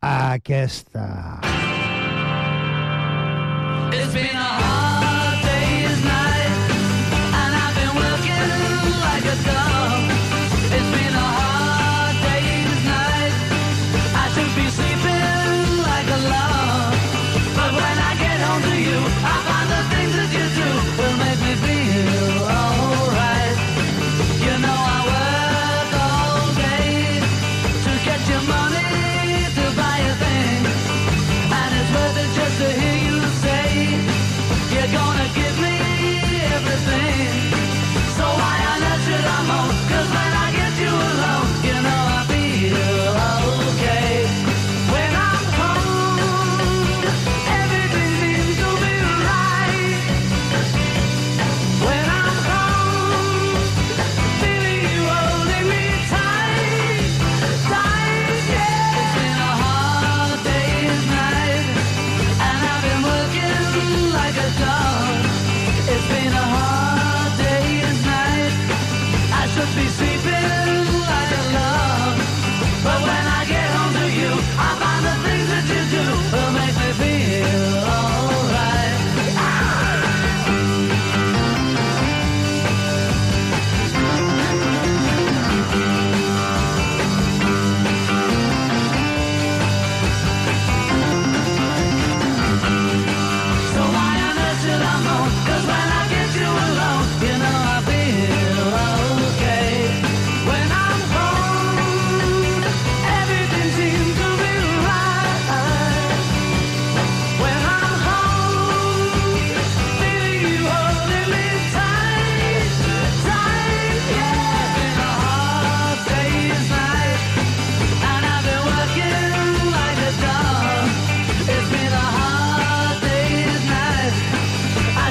Aquesta. 0.03 1.41
It's 3.93 4.13
been 4.13 4.37
a 4.37 4.51
hard 4.61 4.86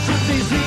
acho. 0.10 0.65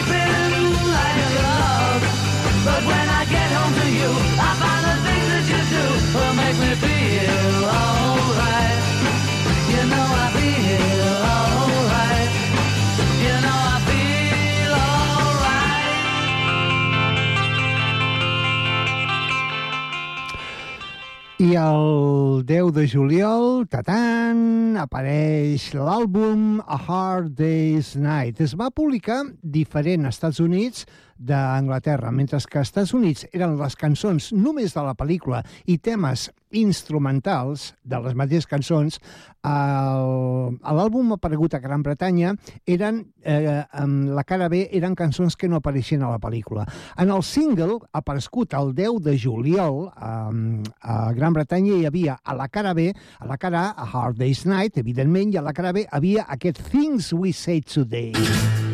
El 21.59 22.45
10 22.47 22.71
de 22.77 22.85
juliol, 22.89 23.65
tatant, 23.71 24.77
apareix 24.79 25.69
l'àlbum 25.75 26.61
A 26.63 26.79
Hard 26.79 27.35
Day's 27.39 27.95
Night. 27.99 28.41
Es 28.45 28.55
va 28.59 28.71
publicar 28.71 29.25
diferent 29.43 30.07
als 30.07 30.19
Estats 30.19 30.41
Units 30.45 30.87
d'Anglaterra, 31.19 32.13
mentre 32.15 32.39
que 32.49 32.61
als 32.61 32.71
Estats 32.71 32.95
Units 32.95 33.27
eren 33.33 33.59
les 33.59 33.77
cançons 33.77 34.33
només 34.33 34.75
de 34.75 34.85
la 34.85 34.95
pel·lícula 34.95 35.43
i 35.67 35.79
temes 35.79 36.29
instrumentals 36.55 37.75
de 37.85 37.99
les 38.01 38.15
mateixes 38.17 38.49
cançons, 38.49 38.99
l'àlbum 39.45 41.13
aparegut 41.15 41.55
a 41.55 41.61
Gran 41.61 41.83
Bretanya 41.83 42.35
eren, 42.67 43.03
eh, 43.23 43.65
amb 43.73 44.11
la 44.17 44.25
cara 44.25 44.49
B 44.49 44.67
eren 44.73 44.95
cançons 44.97 45.37
que 45.37 45.49
no 45.49 45.57
apareixien 45.61 46.03
a 46.03 46.11
la 46.11 46.19
pel·lícula. 46.19 46.67
En 46.97 47.11
el 47.11 47.23
single, 47.23 47.79
aparegut 47.93 48.55
el 48.55 48.75
10 48.75 49.03
de 49.05 49.19
juliol 49.19 49.89
eh, 49.89 50.63
a 50.83 51.13
Gran 51.13 51.37
Bretanya, 51.37 51.75
hi 51.77 51.87
havia 51.87 52.19
a 52.25 52.35
la 52.35 52.49
cara 52.49 52.75
B, 52.75 52.93
a 53.19 53.27
la 53.27 53.37
cara 53.37 53.69
A, 53.69 53.75
a 53.83 53.91
Hard 53.93 54.19
Day's 54.19 54.47
Night, 54.47 54.79
evidentment, 54.79 55.35
i 55.35 55.39
a 55.39 55.43
la 55.43 55.53
cara 55.53 55.73
B 55.73 55.87
havia 55.91 56.27
aquest 56.29 56.63
Things 56.71 57.13
We 57.13 57.33
Say 57.33 57.61
Today. 57.61 58.68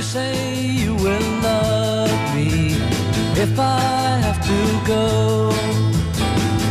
You 0.00 0.06
say 0.06 0.64
you 0.66 0.94
will 0.94 1.30
love 1.42 2.34
me 2.34 2.72
if 3.36 3.52
I 3.60 4.18
have 4.24 4.40
to 4.50 4.60
go. 4.86 5.52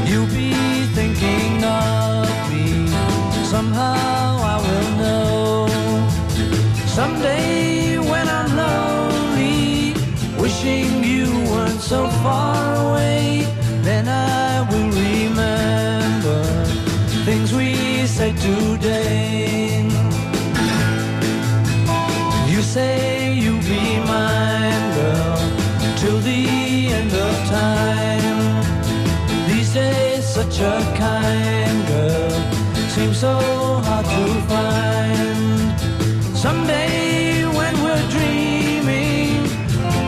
You'll 0.09 0.33
be 0.33 0.51
thinking 0.97 1.63
of 1.63 2.27
me. 2.51 2.87
Somehow 3.43 4.39
I 4.53 4.57
will 4.65 4.91
know. 5.01 5.67
Someday 6.87 7.99
when 7.99 8.27
I'm 8.27 8.51
lonely, 8.57 9.93
wishing 10.41 11.03
you 11.03 11.29
weren't 11.51 11.81
so 11.81 12.09
far 12.23 12.65
away, 12.87 13.45
then 13.83 14.07
I 14.07 14.67
will 14.71 14.89
remember 14.89 16.43
things 17.25 17.53
we 17.53 18.07
said 18.07 18.35
today. 18.37 19.85
You 22.49 22.63
say 22.63 23.18
such 30.59 30.67
a 30.67 30.97
kind 30.97 31.87
girl 31.87 32.31
seems 32.89 33.19
so 33.19 33.33
hard 33.85 34.05
to 34.05 34.25
find. 34.51 36.37
Someday, 36.37 37.45
when 37.45 37.73
we're 37.83 38.07
dreaming, 38.09 39.43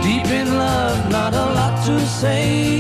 deep 0.04 0.28
in 0.28 0.58
love, 0.58 1.10
not 1.10 1.34
a 1.34 1.46
lot 1.58 1.86
to 1.86 2.00
say, 2.06 2.71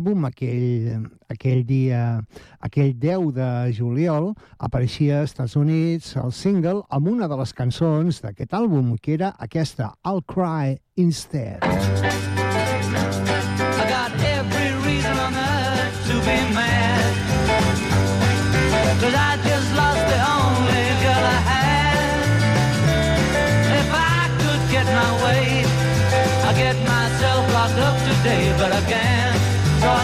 l'àlbum, 0.00 0.24
aquell, 0.24 1.08
aquell 1.28 1.64
dia, 1.66 2.22
aquell 2.60 2.94
10 2.96 3.34
de 3.36 3.72
juliol, 3.76 4.32
apareixia 4.58 5.20
als 5.20 5.34
Estats 5.34 5.56
Units 5.56 6.16
el 6.16 6.32
single 6.32 6.82
amb 6.88 7.08
una 7.08 7.28
de 7.28 7.36
les 7.36 7.52
cançons 7.52 8.22
d'aquest 8.24 8.56
àlbum, 8.56 8.96
que 8.96 9.14
era 9.18 9.34
aquesta, 9.38 9.92
I'll 10.06 10.24
Cry 10.24 10.80
Instead. 10.96 11.60
I 11.62 13.26
got 13.26 13.49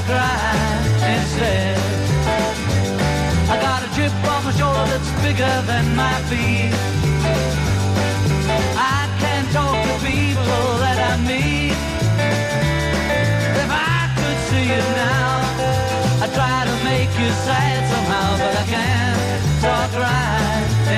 cry 0.06 0.54
instead. 1.14 1.76
I 3.50 3.56
got 3.60 3.82
a 3.86 3.88
chip 3.94 4.14
on 4.32 4.40
my 4.46 4.52
shoulder 4.58 4.86
that's 4.92 5.10
bigger 5.22 5.56
than 5.66 5.84
my 5.96 6.16
feet. 6.30 6.74
I 8.94 8.98
can't 9.22 9.48
talk 9.50 9.76
to 9.88 9.94
people 10.06 10.62
that 10.84 10.98
I 11.10 11.12
meet. 11.30 11.78
If 13.62 13.70
I 13.90 13.98
could 14.18 14.38
see 14.48 14.66
you 14.74 14.84
now, 15.10 15.28
I'd 16.22 16.32
try 16.38 16.58
to 16.70 16.76
make 16.90 17.10
you 17.20 17.30
sad 17.46 17.78
somehow, 17.92 18.28
but 18.42 18.54
I 18.62 18.64
can't, 18.74 19.42
so 19.62 19.68
I 19.84 19.86
cry 19.96 20.38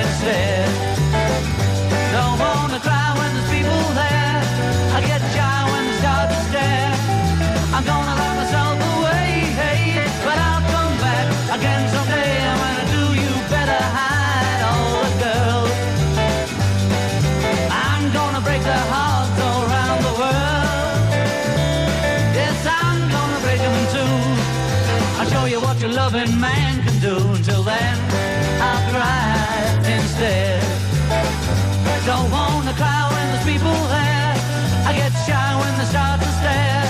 instead. 0.00 0.68
Don't 2.12 2.38
wanna 2.44 2.80
cry 2.80 3.08
when 3.18 3.30
there's 3.34 3.50
people 3.56 3.82
there. 4.02 4.36
I 4.96 5.00
get 5.10 5.20
shy 5.34 5.58
when 5.72 5.82
they 5.88 5.96
start 6.04 6.28
to 6.32 6.38
stare. 6.48 6.92
I'm 7.72 7.84
gonna 7.84 8.27
better 13.50 13.82
hide 13.96 14.60
all 14.68 14.92
the 15.04 15.12
girls. 15.24 15.72
I'm 17.72 18.04
gonna 18.12 18.42
break 18.42 18.62
their 18.62 18.86
hearts 18.92 19.38
all 19.40 19.62
around 19.68 20.00
the 20.08 20.14
world. 20.20 21.00
Yes, 22.36 22.58
I'm 22.80 23.00
gonna 23.14 23.40
break 23.46 23.60
them 23.66 23.78
too. 23.94 24.14
I'll 25.18 25.30
show 25.32 25.44
you 25.46 25.60
what 25.60 25.80
your 25.80 25.92
loving 25.92 26.38
man 26.38 26.82
can 26.84 26.96
do. 27.00 27.16
Until 27.38 27.62
then, 27.62 27.96
I'll 28.60 28.84
cry 28.92 29.32
instead. 29.96 30.60
Don't 32.04 32.30
wanna 32.30 32.74
cry 32.74 33.00
when 33.12 33.24
there's 33.32 33.46
people 33.52 33.78
there. 33.96 34.32
I 34.88 34.92
get 35.00 35.12
shy 35.26 35.48
when 35.60 35.72
they 35.78 35.88
start 35.94 36.20
to 36.20 36.30
stare. 36.40 36.84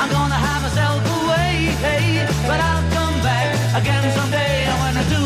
I'm 0.00 0.10
gonna 0.10 0.40
have 0.48 0.62
myself 0.62 1.00
away, 1.20 1.76
hey, 1.86 2.24
but 2.48 2.58
I'll 2.68 2.86
come 2.96 3.16
back 3.20 3.48
again 3.80 4.04
someday. 4.16 4.63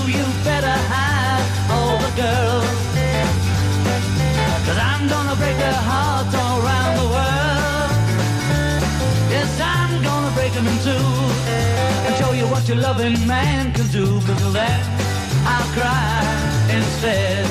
You 0.09 0.25
better 0.43 0.77
hide 0.93 1.45
all 1.71 1.99
the 2.01 2.13
girls. 2.17 2.79
Cause 4.67 4.79
I'm 4.91 5.05
gonna 5.09 5.37
break 5.37 5.57
their 5.57 5.81
hearts 5.91 6.35
all 6.35 6.57
around 6.65 6.93
the 7.01 7.09
world. 7.17 7.91
Yes, 9.35 9.51
I'm 9.61 10.03
gonna 10.03 10.33
break 10.35 10.53
them 10.53 10.67
in 10.67 10.79
two 10.89 11.09
and 12.05 12.13
show 12.17 12.33
you 12.33 12.47
what 12.49 12.67
your 12.69 12.79
loving 12.79 13.19
man 13.27 13.73
can 13.73 13.87
do. 13.89 14.07
But 14.27 14.39
till 14.39 14.53
then, 14.53 14.81
I'll 15.45 15.69
cry 15.77 16.25
instead. 16.73 17.47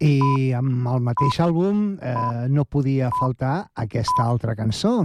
I 0.00 0.54
amb 0.56 0.86
el 0.88 1.02
mateix 1.04 1.36
àlbum 1.44 1.98
eh, 2.00 2.46
no 2.48 2.64
podia 2.64 3.10
faltar 3.18 3.66
aquesta 3.76 4.24
altra 4.24 4.54
cançó. 4.56 5.02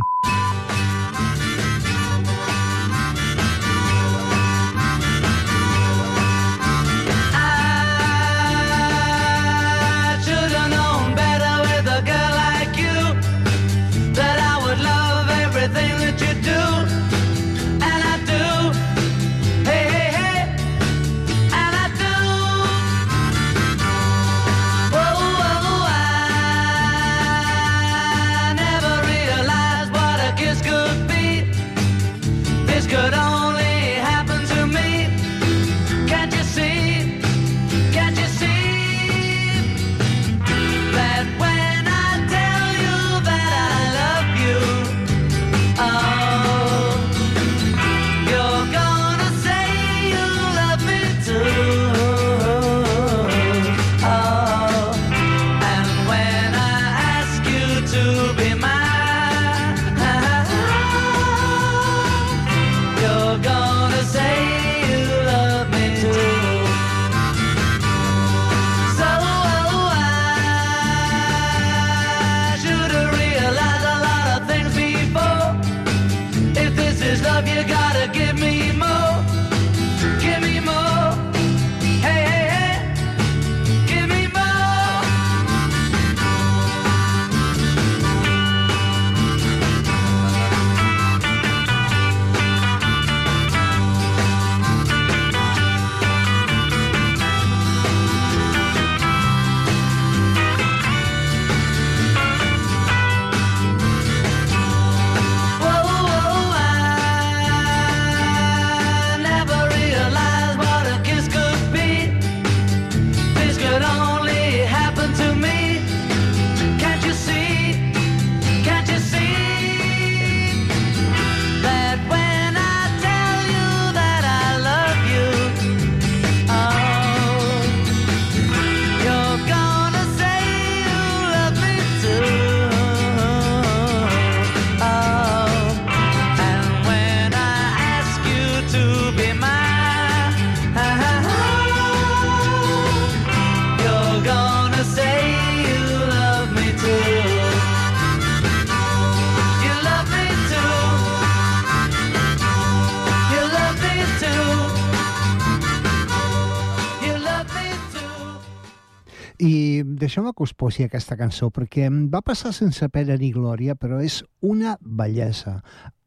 Us 160.46 160.54
posi 160.54 160.86
aquesta 160.86 161.18
cançó, 161.18 161.50
perquè 161.54 161.88
em 161.90 162.06
va 162.14 162.22
passar 162.26 162.54
sense 162.54 162.88
pena 162.94 163.18
ni 163.18 163.32
glòria, 163.34 163.76
però 163.76 164.00
és 164.04 164.22
una 164.46 164.78
bellesa. 164.82 165.60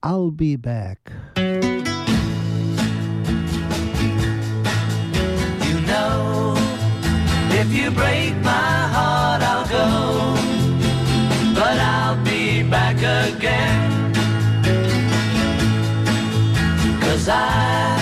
I'll 0.03 0.31
be 0.31 0.57
back. 0.57 1.11
You 5.67 5.79
know, 5.91 6.55
if 7.61 7.69
you 7.75 7.91
break 7.91 8.35
my 8.47 8.77
heart, 8.95 9.43
I'll 9.43 9.67
go. 9.67 9.89
But 11.59 11.79
I'll 11.83 12.23
be 12.23 12.63
back 12.63 13.03
again. 13.03 14.13
Cause 17.03 17.29
I 17.29 17.99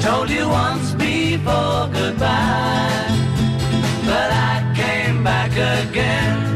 told 0.00 0.30
you 0.30 0.46
once 0.48 0.94
before 0.94 1.90
goodbye. 1.92 2.79
Again. 5.60 6.49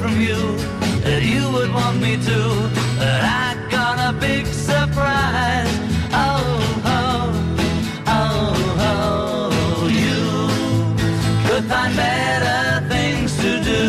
From 0.00 0.18
you, 0.18 0.56
that 1.04 1.22
you 1.22 1.42
would 1.52 1.70
want 1.74 2.00
me 2.00 2.16
to. 2.16 2.38
That 3.00 3.22
I 3.44 3.70
got 3.70 3.96
a 4.08 4.12
big 4.18 4.46
surprise. 4.46 5.72
Oh, 6.12 6.46
oh, 6.98 7.26
oh, 8.18 8.52
oh, 8.90 9.88
you 10.04 10.20
could 11.46 11.64
find 11.72 11.94
better 11.94 12.88
things 12.88 13.36
to 13.44 13.50
do 13.72 13.84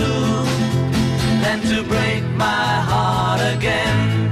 than 1.43 1.59
to 1.71 1.77
break 1.93 2.23
my 2.35 2.69
heart 2.91 3.41
again. 3.55 4.29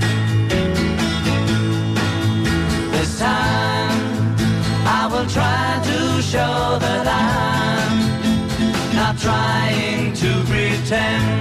This 2.91 3.11
time 3.19 4.35
I 4.99 5.01
will 5.11 5.29
try 5.37 5.79
to 5.91 6.21
show 6.21 6.77
that 6.85 7.05
I'm 7.07 7.93
not 8.99 9.17
trying 9.17 10.11
to 10.23 10.29
pretend. 10.51 11.38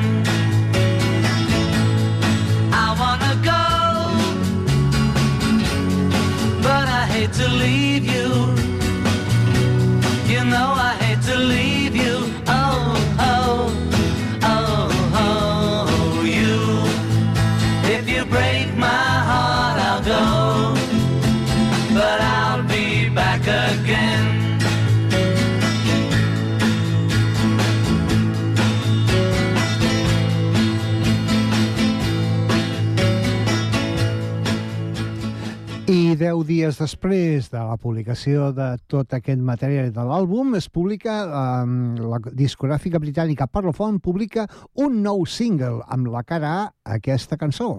Deu 36.28 36.42
dies 36.44 36.76
després 36.76 37.46
de 37.48 37.60
la 37.64 37.76
publicació 37.80 38.50
de 38.52 38.66
tot 38.90 39.14
aquest 39.16 39.40
material 39.40 39.88
de 39.94 40.04
l'àlbum, 40.04 40.56
es 40.58 40.68
publica, 40.68 41.14
eh, 41.24 42.02
la 42.04 42.18
discogràfica 42.42 43.00
britànica 43.00 43.46
Parlophone 43.46 44.02
publica 44.04 44.46
un 44.74 45.00
nou 45.02 45.24
single 45.24 45.80
amb 45.88 46.12
la 46.12 46.22
cara 46.24 46.52
A 46.58 46.98
aquesta 46.98 47.36
cançó. 47.36 47.78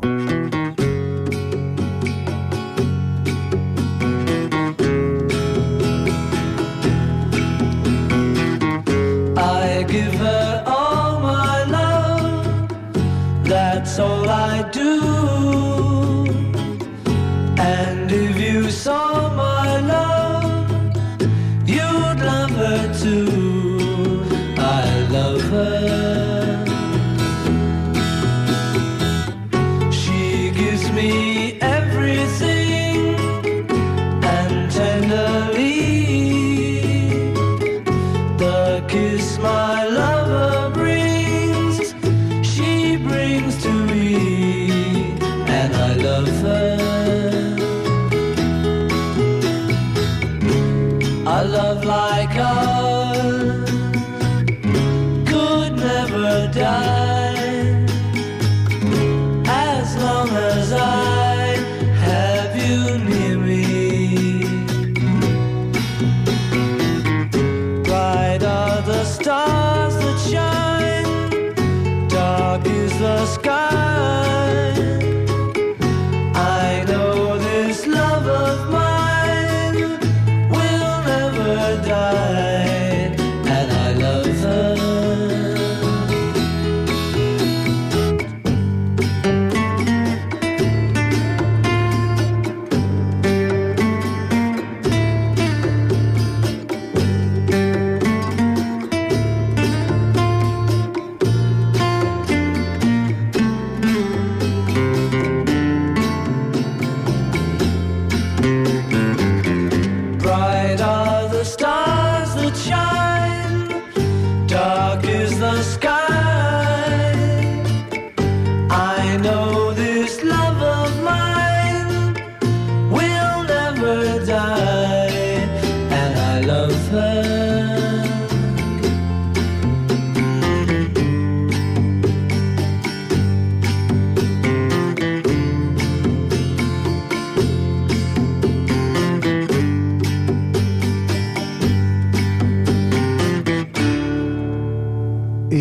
I 9.38 9.86
give 9.88 10.14
her 10.14 10.64
all 10.66 11.20
my 11.20 11.66
love. 11.70 12.70
That's 13.44 14.00
all 14.00 14.30
I 14.30 14.64
do. 14.72 15.39
Saw 18.80 19.30
my 19.36 19.82
love, 19.82 20.96
you'd 21.68 22.20
love 22.32 22.52
her 22.52 22.94
too. 22.94 24.24
I 24.58 25.06
love 25.12 25.42
her. 25.52 26.09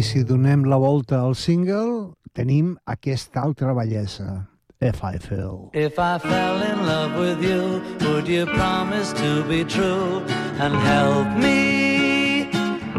Si 0.09 0.23
donem 0.25 0.65
la 0.65 0.77
volta 0.81 1.19
al 1.21 1.35
single, 1.37 2.15
tenim 2.33 2.77
aquesta 2.87 3.43
altra 3.45 3.75
bellesa. 3.75 4.49
If 4.81 5.03
I 5.03 5.19
Feel. 5.19 5.71
If 5.75 5.99
I 5.99 6.19
fell 6.19 6.63
in 6.63 6.87
love 6.87 7.19
with 7.19 7.43
you, 7.43 7.83
would 8.09 8.27
you 8.27 8.47
promise 8.47 9.13
to 9.15 9.43
be 9.43 9.65
true 9.65 10.23
and 10.63 10.73
help 10.75 11.29
me 11.37 12.49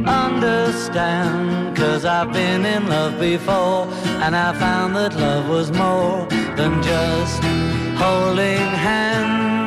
understand? 0.05 1.76
Cause 1.76 2.05
I've 2.05 2.32
been 2.32 2.66
in 2.66 2.88
love 2.88 3.18
before 3.20 3.88
and 4.24 4.36
I 4.36 4.53
found 4.60 4.95
that 4.97 5.16
love 5.16 5.47
was 5.49 5.72
more 5.72 6.28
than 6.57 6.84
just 6.84 7.41
holding 7.97 8.68
hands. 8.86 9.59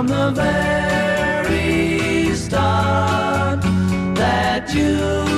From 0.00 0.06
the 0.06 0.30
very 0.30 2.34
start 2.34 3.60
that 4.14 4.74
you 4.74 5.29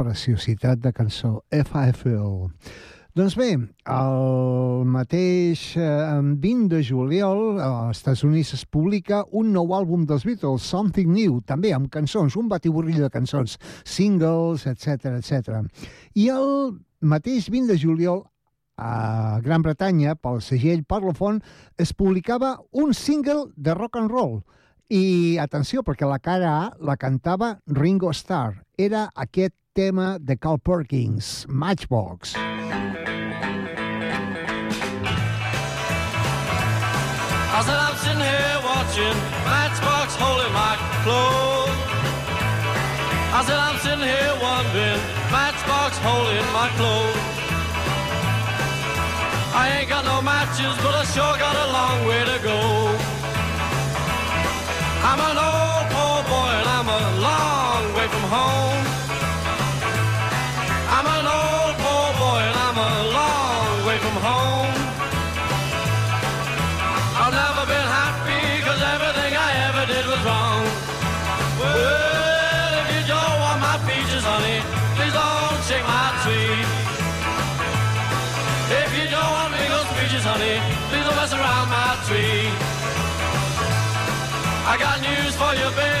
preciositat 0.00 0.80
de 0.80 0.94
cançó, 0.96 1.42
FFL. 1.52 2.48
Doncs 3.18 3.34
bé, 3.34 3.48
el 3.90 4.84
mateix 4.86 5.64
eh, 5.76 6.20
20 6.40 6.68
de 6.70 6.78
juliol 6.86 7.58
als 7.60 7.98
Estats 7.98 8.22
Units 8.24 8.54
es 8.54 8.62
publica 8.64 9.24
un 9.36 9.50
nou 9.52 9.74
àlbum 9.74 10.06
dels 10.06 10.24
Beatles, 10.24 10.62
Something 10.62 11.10
New, 11.10 11.40
també 11.42 11.74
amb 11.74 11.90
cançons, 11.90 12.38
un 12.38 12.48
batiburrillo 12.48 13.02
de 13.02 13.10
cançons, 13.10 13.58
singles, 13.82 14.68
etc 14.70 15.10
etc. 15.18 15.58
I 16.14 16.30
el 16.30 16.78
mateix 17.02 17.50
20 17.50 17.74
de 17.74 17.80
juliol 17.82 18.22
a 18.80 19.40
Gran 19.44 19.66
Bretanya, 19.66 20.14
pel 20.16 20.40
segell 20.40 20.86
Parlophone, 20.88 21.42
es 21.76 21.92
publicava 21.92 22.56
un 22.70 22.94
single 22.94 23.50
de 23.56 23.74
rock 23.74 23.98
and 24.00 24.14
roll. 24.14 24.38
I 24.88 25.36
atenció, 25.38 25.84
perquè 25.86 26.08
la 26.08 26.22
cara 26.22 26.54
A 26.62 26.70
la 26.78 26.96
cantava 26.96 27.58
Ringo 27.66 28.14
Starr. 28.14 28.62
Era 28.78 29.10
aquest 29.14 29.54
tema 29.74 30.18
de 30.20 30.36
Carl 30.36 30.58
Perkins, 30.58 31.46
Matchbox. 31.48 32.34
I 32.34 32.42
said 37.62 37.78
I'm 37.78 37.96
sitting 37.98 38.18
here 38.18 38.58
watching 38.66 39.16
Matchbox 39.46 40.16
holding 40.18 40.52
my 40.52 40.74
clothes. 41.04 41.70
I 43.32 43.44
said 43.46 43.58
I'm 43.58 43.78
sitting 43.78 44.02
here 44.02 44.34
wondering 44.42 45.00
Matchbox 45.30 45.98
holding 46.02 46.46
my 46.52 46.68
clothes. 46.74 47.16
I 49.54 49.78
ain't 49.78 49.88
got 49.88 50.04
no 50.04 50.20
matches, 50.22 50.74
but 50.82 50.94
I 50.94 51.04
sure 51.14 51.38
got 51.38 51.54
a 51.54 51.68
long 51.70 52.06
way 52.08 52.24
to 52.26 52.38
go. 52.42 52.58
I'm 55.06 55.20
an 55.30 55.38
old 55.38 55.86
poor 55.94 56.22
boy 56.26 56.50
and 56.58 56.68
I'm 56.68 56.88
a 56.88 57.02
long 57.22 57.94
way 57.94 58.08
from 58.08 58.24
home. 58.30 58.69
For 85.40 85.54
you, 85.54 85.70
baby. 85.74 85.99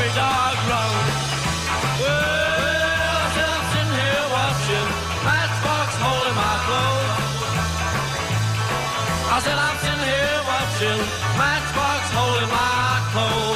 Puppy 0.00 0.14
dog. 0.16 0.56
Well, 2.00 2.14
I 3.12 3.28
said 3.34 3.48
I'm 3.56 3.64
sitting 3.72 3.94
here 4.00 4.24
watching 4.32 4.88
Matchbox 5.28 5.88
holding 6.00 6.36
my 6.40 6.54
clothes. 6.66 7.18
I 9.28 9.38
said 9.44 9.58
I'm 9.58 9.76
sitting 9.84 10.06
here 10.12 10.40
watching 10.52 11.00
Matchbox 11.36 12.02
holding 12.16 12.48
my 12.48 13.10
clothes. 13.12 13.49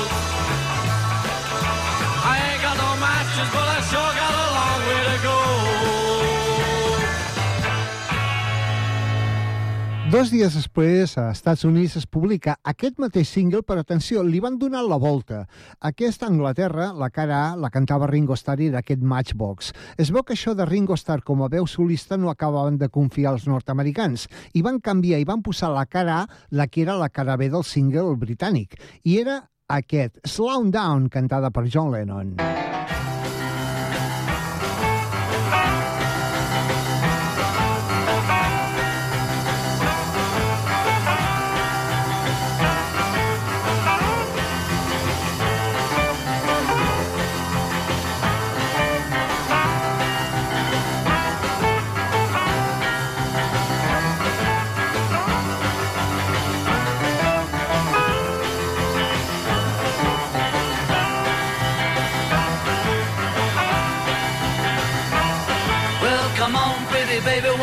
Dos 10.15 10.31
dies 10.31 10.55
després, 10.55 11.17
a 11.19 11.33
Estats 11.35 11.65
Units 11.67 11.97
es 11.99 12.05
publica 12.07 12.53
aquest 12.71 13.01
mateix 13.03 13.33
single, 13.35 13.65
però 13.67 13.83
atenció, 13.83 14.21
li 14.23 14.39
van 14.39 14.61
donar 14.61 14.85
la 14.87 14.95
volta. 15.03 15.41
Aquesta 15.83 16.29
Anglaterra, 16.31 16.93
la 16.95 17.09
cara 17.11 17.41
A, 17.49 17.57
la 17.59 17.73
cantava 17.75 18.07
Ringo 18.07 18.37
Starr 18.39 18.63
i 18.63 18.69
d'aquest 18.71 19.03
Matchbox. 19.03 19.73
Es 19.99 20.13
veu 20.15 20.23
que 20.23 20.37
això 20.39 20.55
de 20.55 20.69
Ringo 20.71 20.95
Starr 20.95 21.27
com 21.27 21.43
a 21.43 21.49
veu 21.51 21.67
solista 21.67 22.15
no 22.15 22.31
acabaven 22.31 22.79
de 22.79 22.93
confiar 22.95 23.33
els 23.35 23.49
nord-americans 23.51 24.29
i 24.55 24.63
van 24.63 24.79
canviar 24.79 25.19
i 25.19 25.27
van 25.27 25.43
posar 25.43 25.73
la 25.75 25.89
cara 25.91 26.21
A, 26.21 26.29
la 26.55 26.69
que 26.69 26.87
era 26.87 26.95
la 26.95 27.11
cara 27.11 27.35
B 27.35 27.51
del 27.51 27.67
single 27.67 28.15
britànic. 28.15 28.79
I 29.03 29.19
era 29.25 29.41
aquest, 29.67 30.23
Slow 30.23 30.71
Down, 30.71 31.11
cantada 31.11 31.51
per 31.51 31.67
John 31.67 31.91
Lennon. 31.91 32.37
Well, 32.39 32.64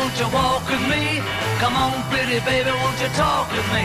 won't 0.02 0.18
you 0.18 0.28
walk 0.34 0.64
with 0.68 0.84
me? 0.90 1.22
Come 1.62 1.74
on, 1.76 1.94
pretty 2.10 2.40
baby, 2.40 2.70
won't 2.82 2.98
you 3.00 3.10
talk 3.14 3.46
with 3.52 3.68
me? 3.72 3.84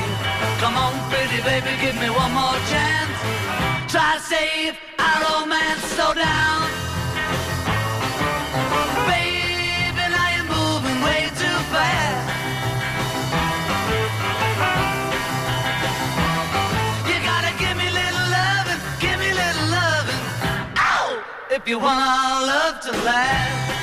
Come 0.61 0.75
on, 0.75 0.93
pretty 1.11 1.39
baby, 1.45 1.71
give 1.83 1.95
me 2.01 2.09
one 2.09 2.33
more 2.33 2.59
chance. 2.73 3.17
Try 3.91 4.17
to 4.17 4.21
save 4.33 4.73
our 4.97 5.17
romance, 5.25 5.83
slow 5.93 6.13
down. 6.13 6.59
Baby, 9.13 10.03
now 10.15 10.27
you're 10.35 10.49
moving 10.57 10.99
way 11.05 11.21
too 11.41 11.57
fast. 11.73 12.25
You 17.09 17.17
gotta 17.29 17.53
give 17.61 17.75
me 17.77 17.87
little 18.01 18.27
loving, 18.37 18.81
give 19.03 19.17
me 19.23 19.29
little 19.43 19.67
loving. 19.79 20.21
Ow! 20.77 21.23
If 21.51 21.67
you 21.67 21.77
want 21.77 21.99
our 22.01 22.41
love 22.51 22.81
to 22.85 22.91
last. 23.05 23.76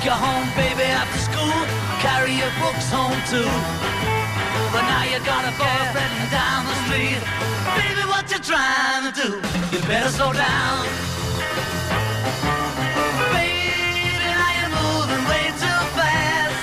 Walk 0.00 0.06
you 0.06 0.12
home, 0.12 0.48
baby, 0.56 0.84
after 0.84 1.18
school, 1.18 1.66
carry 2.00 2.32
your 2.32 2.50
books 2.58 2.88
home 2.90 3.20
too. 3.28 3.50
But 4.72 4.82
now 4.88 5.04
you 5.04 5.18
got 5.26 5.44
a 5.44 5.52
boyfriend 5.58 6.30
down 6.30 6.64
the 6.64 6.74
street. 6.84 7.20
Baby, 7.76 8.08
what 8.08 8.30
you 8.30 8.38
trying 8.38 9.12
to 9.12 9.22
do? 9.22 9.28
You 9.72 9.82
better 9.86 10.08
slow 10.08 10.32
down. 10.32 10.86
Baby, 13.32 14.24
now 14.24 14.50
you're 14.56 14.74
moving 14.80 15.24
way 15.28 15.46
too 15.60 15.80
fast. 15.96 16.58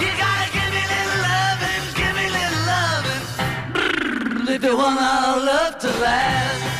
You 0.00 0.10
gotta 0.24 0.48
give 0.56 0.70
me 0.72 0.82
little 0.92 1.20
loving, 1.28 1.84
give 2.00 2.14
me 2.16 2.26
little 2.38 2.64
loving. 2.72 4.54
If 4.54 4.64
you 4.64 4.76
want 4.76 4.98
our 5.00 5.44
love 5.44 5.78
to 5.80 5.88
last. 6.00 6.71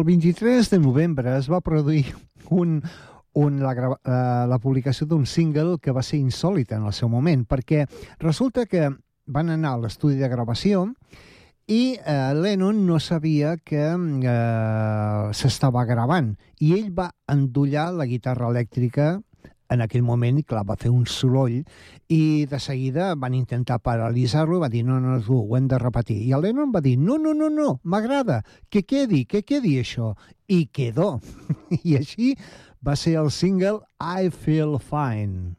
El 0.00 0.06
23 0.06 0.70
de 0.70 0.78
novembre 0.78 1.32
es 1.36 1.50
va 1.52 1.58
produir 1.60 2.06
un, 2.48 2.78
un, 3.36 3.58
la, 3.60 3.72
eh, 3.76 4.46
la 4.48 4.58
publicació 4.58 5.04
d'un 5.04 5.26
single 5.28 5.74
que 5.76 5.92
va 5.92 6.00
ser 6.00 6.16
insòlita 6.16 6.78
en 6.78 6.86
el 6.88 6.94
seu 6.96 7.10
moment, 7.12 7.42
perquè 7.44 7.82
resulta 8.22 8.64
que 8.64 8.86
van 9.28 9.52
anar 9.52 9.74
a 9.74 9.80
l'estudi 9.82 10.16
de 10.16 10.30
gravació 10.32 10.86
i 11.68 11.98
eh, 12.00 12.32
Lennon 12.32 12.80
no 12.88 12.96
sabia 12.96 13.58
que 13.60 13.82
eh, 13.92 15.26
s'estava 15.36 15.84
gravant 15.84 16.32
i 16.64 16.72
ell 16.78 16.88
va 16.96 17.10
endollar 17.28 17.90
la 17.92 18.08
guitarra 18.08 18.48
elèctrica 18.48 19.18
en 19.70 19.84
aquell 19.84 20.02
moment 20.02 20.40
clar, 20.46 20.64
va 20.66 20.76
fer 20.78 20.90
un 20.90 21.06
soroll 21.06 21.60
i 22.10 22.46
de 22.50 22.58
seguida 22.62 23.12
van 23.14 23.36
intentar 23.38 23.78
paralitzar-lo 23.84 24.58
i 24.58 24.64
va 24.64 24.70
dir 24.72 24.82
no, 24.86 24.98
no, 25.02 25.18
tu, 25.22 25.38
ho 25.38 25.56
hem 25.56 25.68
de 25.70 25.78
repetir. 25.78 26.18
I 26.26 26.34
el 26.36 26.44
Lennon 26.48 26.74
va 26.74 26.82
dir 26.84 26.96
no, 26.98 27.18
no, 27.22 27.34
no, 27.36 27.48
no, 27.54 27.70
m'agrada, 27.84 28.42
que 28.68 28.82
quedi, 28.82 29.24
que 29.30 29.44
quedi 29.46 29.78
això. 29.80 30.14
I 30.50 30.66
quedó. 30.74 31.20
I 31.84 32.00
així 32.00 32.34
va 32.82 32.98
ser 32.98 33.16
el 33.22 33.30
single 33.30 33.78
I 34.00 34.34
Feel 34.34 34.78
Fine. 34.82 35.54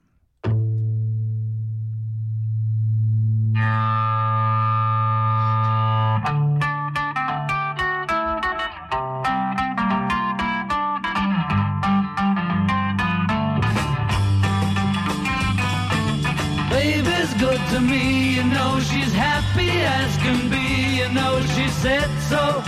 Baby's 17.32 17.50
good 17.50 17.62
to 17.70 17.80
me, 17.82 18.36
you 18.36 18.44
know 18.44 18.80
she's 18.80 19.14
happy 19.14 19.70
as 19.70 20.18
can 20.18 20.50
be, 20.50 20.98
you 20.98 21.10
know 21.14 21.40
she 21.56 21.68
said 21.70 22.10
so. 22.22 22.64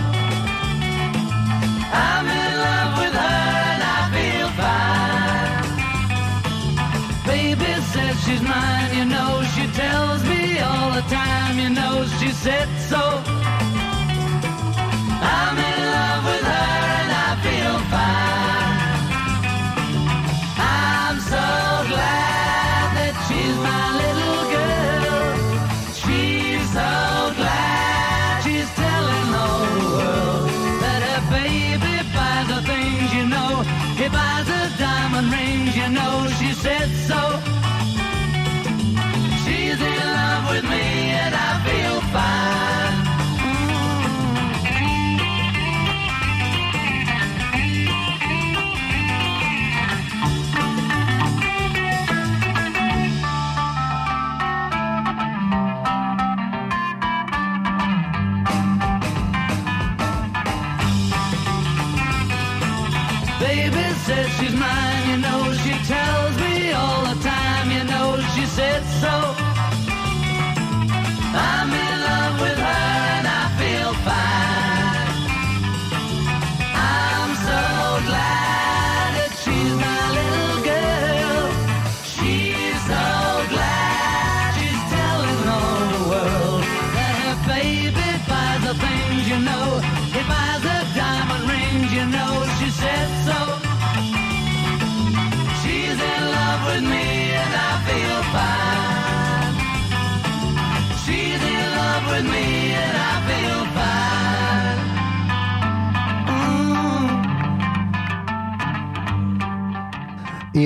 I'm 1.92 2.28
in 2.28 2.58
love 2.58 2.98
with 3.00 3.14
her 3.14 3.48
and 3.72 3.84
I 3.84 4.10
feel 4.14 4.50
fine. 4.62 5.64
Baby 7.26 7.82
says 7.92 8.16
she's 8.26 8.42
mine, 8.42 8.96
you 8.96 9.06
know 9.06 9.44
she 9.56 9.68
tells 9.74 10.24
me 10.24 10.60
all 10.60 10.92
the 10.92 11.04
time, 11.10 11.60
you 11.60 11.70
know 11.70 12.06
she 12.20 12.30
said 12.30 12.70
so. 12.90 13.43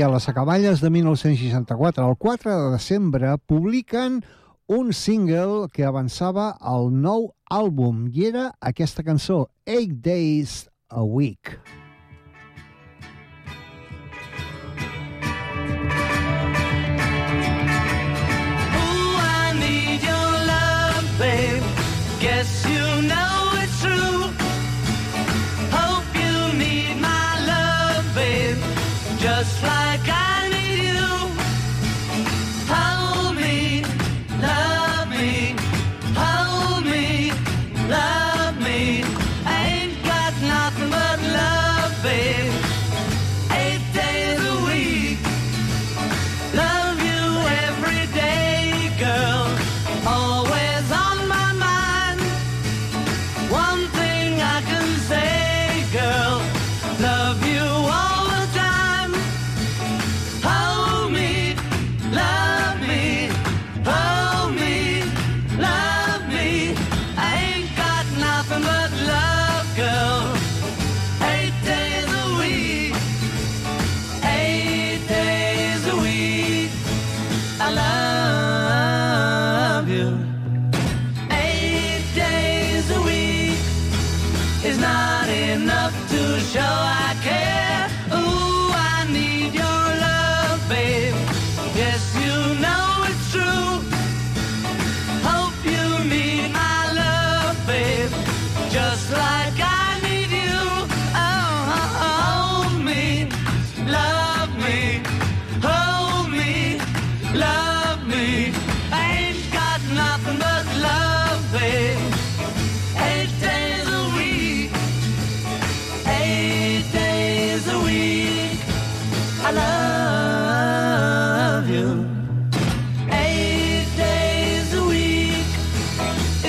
A 0.01 0.09
les 0.09 0.27
acaballes 0.29 0.81
de 0.81 0.89
1964, 0.89 2.09
el 2.09 2.17
4 2.17 2.51
de 2.51 2.71
desembre, 2.73 3.37
publiquen 3.37 4.21
un 4.67 4.91
single 4.93 5.69
que 5.73 5.87
avançava 5.87 6.51
al 6.59 6.91
nou 6.91 7.31
àlbum 7.49 8.05
i 8.11 8.27
era 8.29 8.51
aquesta 8.59 9.05
cançó, 9.07 9.47
Eight 9.65 10.01
Days 10.03 10.65
a 10.89 11.03
Week. 11.03 11.55
Ooh, 11.55 11.86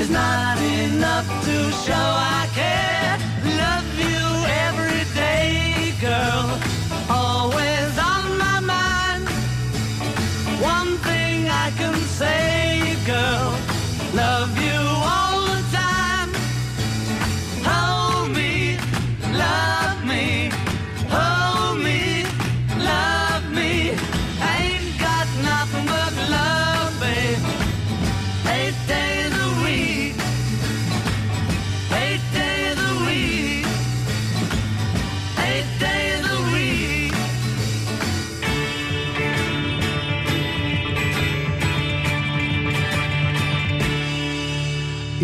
is 0.08 0.14
not 0.14 0.58
enough 0.58 1.26
to 1.44 1.72
show 1.84 1.94
I 1.94 2.48
care. 2.54 3.37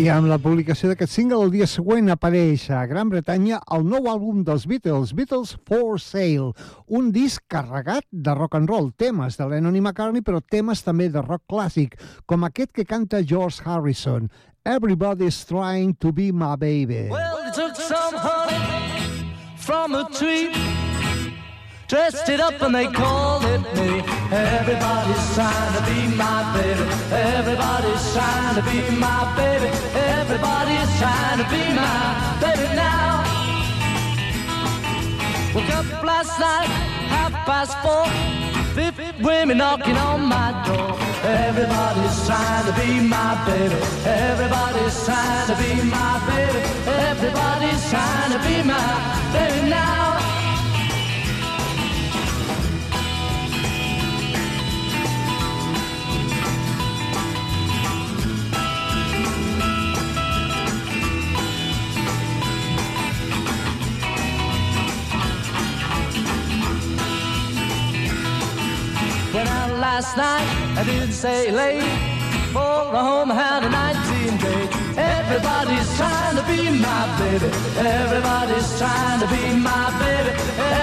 Amb 0.05 0.27
la 0.29 0.37
publicació 0.37 0.91
d'aquest 0.91 1.15
single, 1.15 1.39
el 1.47 1.51
dia 1.51 1.65
següent 1.65 2.11
apareix 2.13 2.67
a 2.69 2.83
Gran 2.85 3.09
Bretanya 3.09 3.57
el 3.73 3.87
nou 3.89 4.05
àlbum 4.11 4.43
dels 4.45 4.67
Beatles, 4.69 5.15
Beatles 5.17 5.55
for 5.65 5.97
Sale, 5.99 6.51
un 6.85 7.09
disc 7.15 7.41
carregat 7.49 8.05
de 8.11 8.35
rock 8.37 8.55
and 8.59 8.69
roll, 8.69 8.91
temes 9.01 9.39
de 9.39 9.47
Lennon 9.49 9.75
i 9.75 9.81
McCartney, 9.81 10.21
però 10.21 10.43
temes 10.45 10.85
també 10.85 11.09
de 11.09 11.23
rock 11.25 11.47
clàssic, 11.49 11.97
com 12.29 12.45
aquest 12.45 12.75
que 12.77 12.85
canta 12.85 13.23
George 13.25 13.65
Harrison, 13.65 14.29
Everybody's 14.63 15.41
Trying 15.49 15.95
to 15.97 16.13
Be 16.13 16.31
My 16.31 16.53
Baby. 16.55 17.09
Well, 17.09 17.41
they 17.41 17.51
took 17.57 17.75
some 17.75 18.13
honey 18.13 19.33
from 19.57 19.95
a 19.95 20.05
tree, 20.13 20.53
dressed 21.87 22.29
it 22.29 22.39
up 22.39 22.61
and 22.61 22.73
they 22.73 22.87
called 22.87 23.43
it 23.45 23.61
me. 23.75 24.01
Everybody's 24.31 25.25
trying 25.35 25.73
to 25.77 25.81
be 25.85 26.15
my 26.15 26.41
baby. 26.57 26.85
Everybody's 27.11 28.13
trying 28.13 28.55
to 28.55 28.63
be 28.63 28.79
my 28.97 29.21
baby. 29.35 29.69
Everybody's 30.17 30.91
trying 30.97 31.37
to 31.37 31.45
be 31.49 31.63
my 31.73 32.37
baby 32.41 32.75
now. 32.75 33.23
Woke 35.53 35.69
up 35.69 36.03
last 36.03 36.39
night, 36.39 36.69
half 37.13 37.33
past 37.45 37.77
four. 37.83 38.05
Fifty 38.73 39.23
women 39.23 39.57
knocking 39.59 39.95
on 39.95 40.25
my 40.25 40.51
door. 40.65 40.97
Everybody's 41.23 42.27
trying 42.27 42.65
to 42.65 42.73
be 42.81 42.99
my 42.99 43.31
baby. 43.45 43.75
Everybody's 44.05 45.05
trying 45.05 45.47
to 45.47 45.55
be 45.61 45.71
my 45.89 46.19
baby. 46.27 46.61
Everybody's 47.07 47.89
trying 47.89 48.31
to 48.33 48.39
be 48.39 48.63
my 48.63 48.89
baby 49.33 49.69
now. 49.69 50.24
Went 69.35 69.49
out 69.49 69.77
last 69.79 70.15
night, 70.15 70.47
I 70.79 70.83
didn't 70.85 71.11
say 71.11 71.51
late. 71.51 71.83
For 72.53 72.95
a 72.99 73.03
home 73.09 73.29
had 73.29 73.65
a 73.65 73.69
19 73.69 74.37
date. 74.37 74.71
Everybody's 74.97 75.89
trying 75.97 76.37
to 76.37 76.43
be 76.47 76.69
my 76.79 77.03
baby. 77.19 77.51
Everybody's 77.75 78.69
trying 78.79 79.19
to 79.19 79.27
be 79.27 79.43
my 79.59 79.91
baby. 79.99 80.31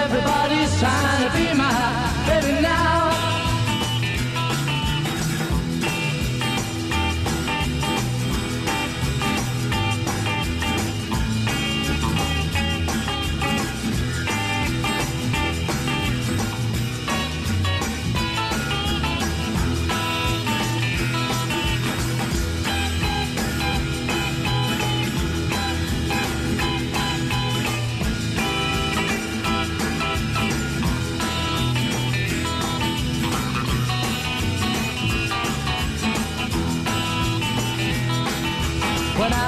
Everybody's 0.01 0.71
trying 0.79 1.21
to 1.25 1.29
be 1.35 1.45
my 1.57 1.73
baby 2.27 2.61
now. 2.61 2.92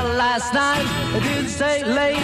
Out 0.06 0.16
last 0.18 0.54
night, 0.54 0.86
I 1.16 1.20
didn't 1.20 1.50
stay 1.50 1.84
late. 1.84 2.22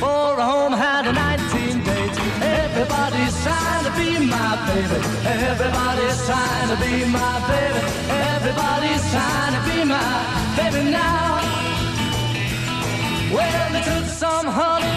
For 0.00 0.38
a 0.38 0.44
home 0.44 0.72
had 0.72 1.06
a 1.06 1.12
19 1.12 1.84
dates. 1.84 2.18
Everybody's 2.42 3.36
trying 3.42 3.84
to 3.88 3.92
be 3.96 4.26
my 4.26 4.52
baby. 4.68 5.00
Everybody's 5.24 6.18
trying 6.26 6.68
to 6.72 6.76
be 6.84 7.04
my 7.04 7.36
baby. 7.50 7.80
Everybody's 8.34 9.04
trying 9.10 9.52
to 9.56 9.62
be 9.68 9.84
my 9.84 10.12
baby 10.56 10.90
now. 10.90 11.40
Well, 13.32 13.72
they 13.72 13.82
took 13.82 14.06
some 14.06 14.46
honey 14.46 14.94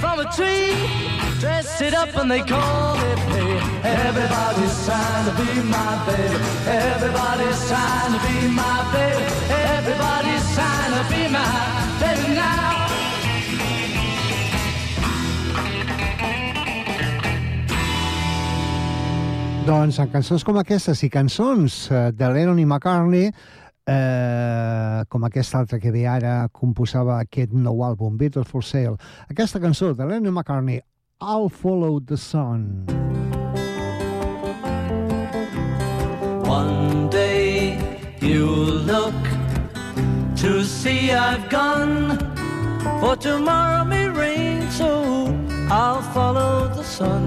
from 0.00 0.20
a 0.20 0.26
tree, 0.36 0.74
dressed 1.40 1.82
it 1.82 1.94
up 1.94 2.14
and 2.16 2.30
they 2.30 2.40
called 2.40 2.98
it 2.98 3.18
hay. 3.30 3.58
Everybody's 3.84 4.76
trying 4.86 5.24
to 5.28 5.34
be 5.36 5.50
my 5.68 5.92
baby. 6.06 6.38
Everybody's 6.66 7.60
trying 7.68 8.12
to 8.14 8.20
be 8.26 8.48
my 8.48 8.78
baby. 8.92 9.24
Everybody's 9.76 10.46
trying 10.54 10.92
to 10.96 11.04
be 11.12 11.22
my 11.28 11.44
baby 12.00 12.34
now. 12.34 12.76
Doncs 19.66 19.98
en 19.98 20.10
cançons 20.12 20.44
com 20.46 20.60
aquestes 20.60 21.00
i 21.02 21.10
cançons 21.10 21.88
eh, 21.90 22.12
de 22.14 22.26
Lennon 22.30 22.58
i 22.62 22.64
McCartney, 22.64 23.32
eh, 23.90 25.00
com 25.10 25.24
aquesta 25.26 25.58
altra 25.58 25.80
que 25.82 25.90
ve 25.90 26.04
ara, 26.06 26.46
composava 26.54 27.18
aquest 27.18 27.50
nou 27.50 27.82
àlbum, 27.82 28.14
Beatles 28.16 28.46
for 28.46 28.62
Sale, 28.62 28.94
aquesta 29.26 29.58
cançó 29.58 29.90
de 29.90 30.06
Lennon 30.06 30.30
i 30.30 30.36
McCartney, 30.36 30.84
I'll 31.18 31.48
Follow 31.48 31.98
the 31.98 32.18
Sun. 32.18 32.84
One 36.44 37.08
day 37.08 37.78
you'll 38.20 38.84
look 38.84 39.14
to 40.36 40.62
see 40.62 41.12
I've 41.12 41.48
gone, 41.48 42.18
for 43.00 43.16
tomorrow 43.16 43.82
may 43.84 44.08
rain, 44.10 44.70
so 44.70 45.34
I'll 45.70 46.02
follow 46.12 46.68
the 46.68 46.84
sun. 46.84 47.24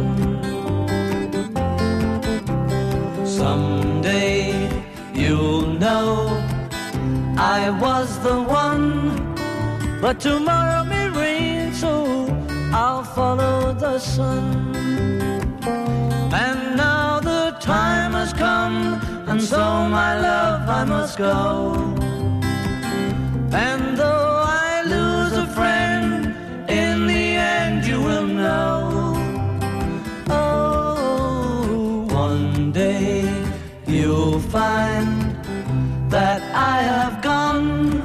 Someday 3.26 4.70
you'll 5.16 5.66
know 5.66 6.28
I 7.40 7.72
was 7.82 8.20
the 8.20 8.40
one, 8.40 9.36
but 10.00 10.20
tomorrow 10.20 10.84
follow 13.16 13.74
the 13.74 14.00
sun. 14.00 14.76
And 16.46 16.78
now 16.78 17.20
the 17.20 17.58
time 17.60 18.14
has 18.14 18.34
come, 18.34 19.00
and 19.28 19.42
so 19.42 19.58
my 19.90 20.20
love 20.20 20.70
I 20.70 20.84
must 20.84 21.18
go. 21.18 21.74
And 23.52 23.98
though 23.98 24.44
I 24.66 24.84
lose 24.96 25.34
a 25.46 25.48
friend, 25.48 26.36
in 26.70 27.08
the 27.08 27.26
end 27.58 27.86
you 27.86 28.00
will 28.02 28.28
know. 28.28 29.16
Oh, 30.30 32.06
one 32.12 32.72
day 32.72 33.24
you'll 33.88 34.40
find 34.40 35.36
that 36.10 36.42
I 36.54 36.82
have 36.94 37.22
gone, 37.22 38.02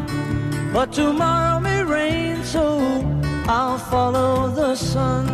but 0.72 0.92
tomorrow 0.92 1.60
may 1.60 1.82
rain, 1.84 2.42
so 2.44 2.64
I'll 3.46 3.76
follow 3.76 4.48
the 4.48 4.74
sun. 4.74 5.26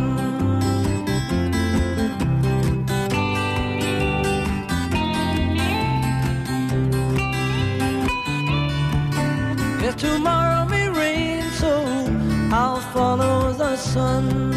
Yes, 9.81 9.95
tomorrow 9.95 10.65
may 10.67 10.89
rain, 10.89 11.43
so 11.51 11.71
I'll 12.51 12.81
follow 12.93 13.53
the 13.53 13.77
sun. 13.77 14.53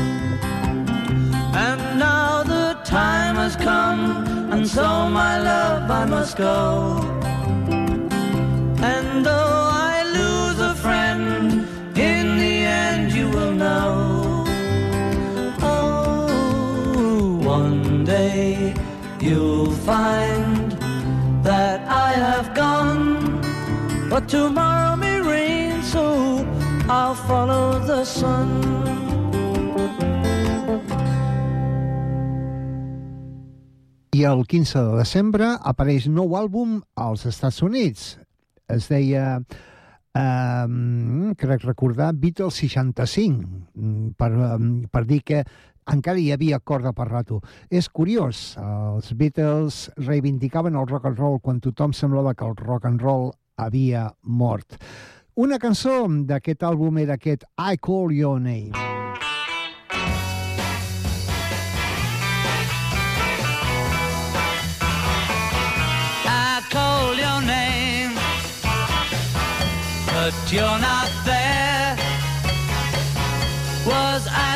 And 1.54 1.98
now 2.00 2.42
the 2.42 2.76
time 2.84 3.36
has 3.36 3.54
come, 3.54 4.26
and 4.52 4.66
so 4.66 5.08
my 5.08 5.38
love 5.38 5.88
I 5.88 6.04
must 6.06 6.36
go. 6.36 6.98
And 8.82 9.24
though 9.24 9.63
one 18.04 18.16
day 18.16 18.74
you'll 19.20 19.70
find 19.70 20.72
that 21.42 21.80
I 21.88 22.12
have 22.12 22.54
gone, 22.54 23.40
but 24.10 24.28
tomorrow 24.28 24.96
may 24.96 25.20
rain, 25.20 25.82
so 25.82 26.44
I'll 26.88 27.14
follow 27.14 27.78
the 27.86 28.04
sun. 28.04 28.60
I 34.12 34.22
el 34.22 34.44
15 34.46 34.78
de 34.78 34.98
desembre 35.00 35.56
apareix 35.64 36.06
nou 36.06 36.36
àlbum 36.36 36.82
als 36.94 37.24
Estats 37.26 37.62
Units. 37.62 38.18
Es 38.68 38.86
deia, 38.88 39.40
um, 40.14 41.32
crec 41.36 41.64
recordar, 41.64 42.12
Beatles 42.12 42.60
65, 42.60 43.42
mm, 43.74 44.12
per, 44.16 44.30
per 44.92 45.04
dir 45.08 45.22
que 45.24 45.42
encara 45.92 46.18
hi 46.18 46.30
havia 46.32 46.60
corda 46.60 46.92
per 46.92 47.08
rato. 47.10 47.40
És 47.70 47.88
curiós, 47.88 48.56
els 48.58 49.12
Beatles 49.12 49.90
reivindicaven 49.96 50.76
el 50.76 50.86
rock 50.88 51.10
and 51.10 51.18
roll 51.18 51.40
quan 51.40 51.60
tothom 51.60 51.92
semblava 51.92 52.34
que 52.34 52.46
el 52.46 52.56
rock 52.56 52.86
and 52.86 53.02
roll 53.02 53.32
havia 53.56 54.10
mort. 54.22 54.78
una 55.36 55.58
cançó 55.58 56.06
d'aquest 56.06 56.62
àlbum 56.62 56.98
era 57.02 57.14
aquest 57.18 57.42
I 57.58 57.76
Call 57.76 58.12
Your 58.12 58.38
Name. 58.38 58.70
But 70.24 70.52
you're 70.52 70.78
not 70.78 71.10
there. 71.26 71.96
Was 73.84 74.26
I 74.28 74.53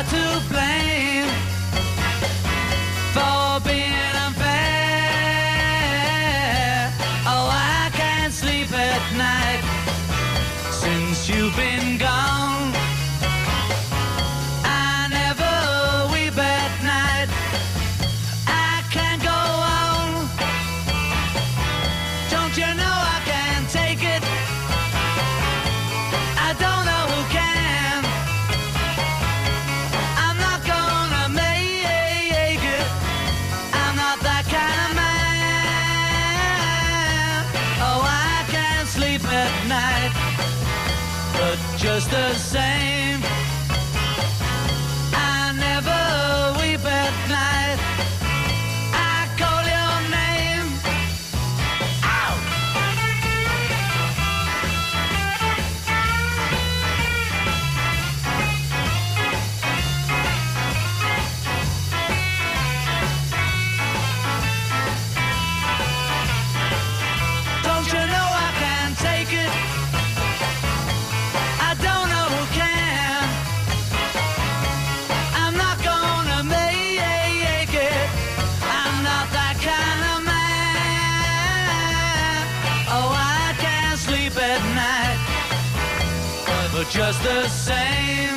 just 86.89 87.21
the 87.21 87.47
same, 87.49 88.28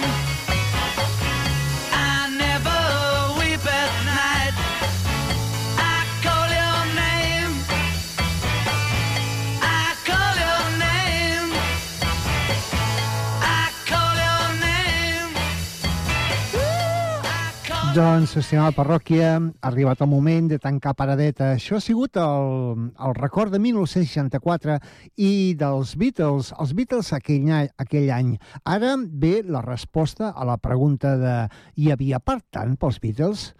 Doncs, 17.92 18.38
estimada 18.40 18.72
parròquia, 18.72 19.34
ha 19.36 19.68
arribat 19.68 20.00
el 20.00 20.08
moment 20.08 20.46
de 20.48 20.56
tancar 20.62 20.94
paradeta. 20.96 21.50
Això 21.58 21.76
ha 21.76 21.82
sigut 21.84 22.16
el, 22.16 22.86
el 22.96 23.14
record 23.18 23.52
de 23.52 23.58
1964 23.60 24.78
i 25.20 25.52
dels 25.60 25.92
Beatles, 26.00 26.54
els 26.56 26.72
Beatles 26.78 27.10
aquell, 27.12 27.50
any- 27.52 27.68
aquell 27.84 28.08
any. 28.16 28.30
Ara 28.64 28.94
ve 28.96 29.42
la 29.44 29.60
resposta 29.66 30.30
a 30.32 30.46
la 30.48 30.56
pregunta 30.56 31.18
de 31.20 31.34
hi 31.76 31.90
havia 31.92 32.22
part 32.24 32.46
tant 32.54 32.78
pels 32.80 32.96
Beatles? 33.02 33.50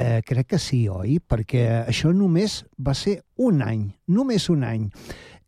Eh, 0.00 0.18
crec 0.26 0.50
que 0.56 0.58
sí, 0.58 0.88
oi? 0.90 1.20
Perquè 1.22 1.84
això 1.84 2.10
només 2.16 2.64
va 2.74 2.96
ser 2.98 3.20
un 3.38 3.62
any, 3.62 3.86
només 4.08 4.48
un 4.50 4.64
any. 4.66 4.88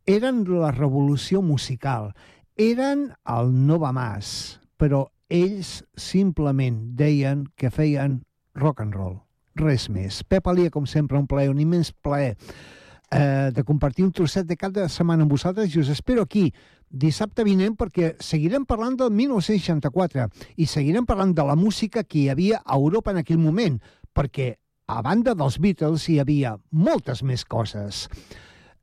Eren 0.07 0.45
la 0.61 0.71
revolució 0.71 1.43
musical, 1.43 2.13
eren 2.55 3.09
el 3.27 3.51
no 3.67 3.81
va 3.83 3.91
más, 3.97 4.61
però 4.79 5.09
ells 5.33 5.81
simplement 5.97 6.79
deien 6.99 7.47
que 7.57 7.73
feien 7.73 8.21
rock 8.55 8.85
and 8.85 8.95
roll, 8.95 9.17
res 9.57 9.89
més. 9.89 10.21
Pep 10.29 10.47
Alia, 10.53 10.71
com 10.71 10.87
sempre, 10.87 11.19
un 11.19 11.27
plaer, 11.27 11.51
un 11.51 11.61
immens 11.63 11.93
plaer 12.05 12.37
eh, 12.37 13.51
de 13.55 13.65
compartir 13.65 14.05
un 14.05 14.13
trosset 14.13 14.47
de 14.47 14.57
cap 14.61 14.73
de 14.77 14.85
setmana 14.93 15.25
amb 15.25 15.33
vosaltres 15.33 15.73
i 15.73 15.81
us 15.81 15.93
espero 15.93 16.27
aquí 16.29 16.51
dissabte 16.93 17.45
vinent 17.49 17.79
perquè 17.81 18.13
seguirem 18.21 18.67
parlant 18.69 18.99
del 19.01 19.13
1964 19.17 20.29
i 20.61 20.69
seguirem 20.69 21.09
parlant 21.09 21.33
de 21.35 21.47
la 21.49 21.57
música 21.57 22.05
que 22.05 22.21
hi 22.21 22.29
havia 22.29 22.61
a 22.65 22.77
Europa 22.77 23.13
en 23.13 23.23
aquell 23.23 23.41
moment, 23.41 23.81
perquè 24.13 24.55
a 24.93 25.01
banda 25.01 25.33
dels 25.35 25.59
Beatles 25.59 26.09
hi 26.09 26.19
havia 26.21 26.59
moltes 26.71 27.23
més 27.25 27.45
coses. 27.49 28.09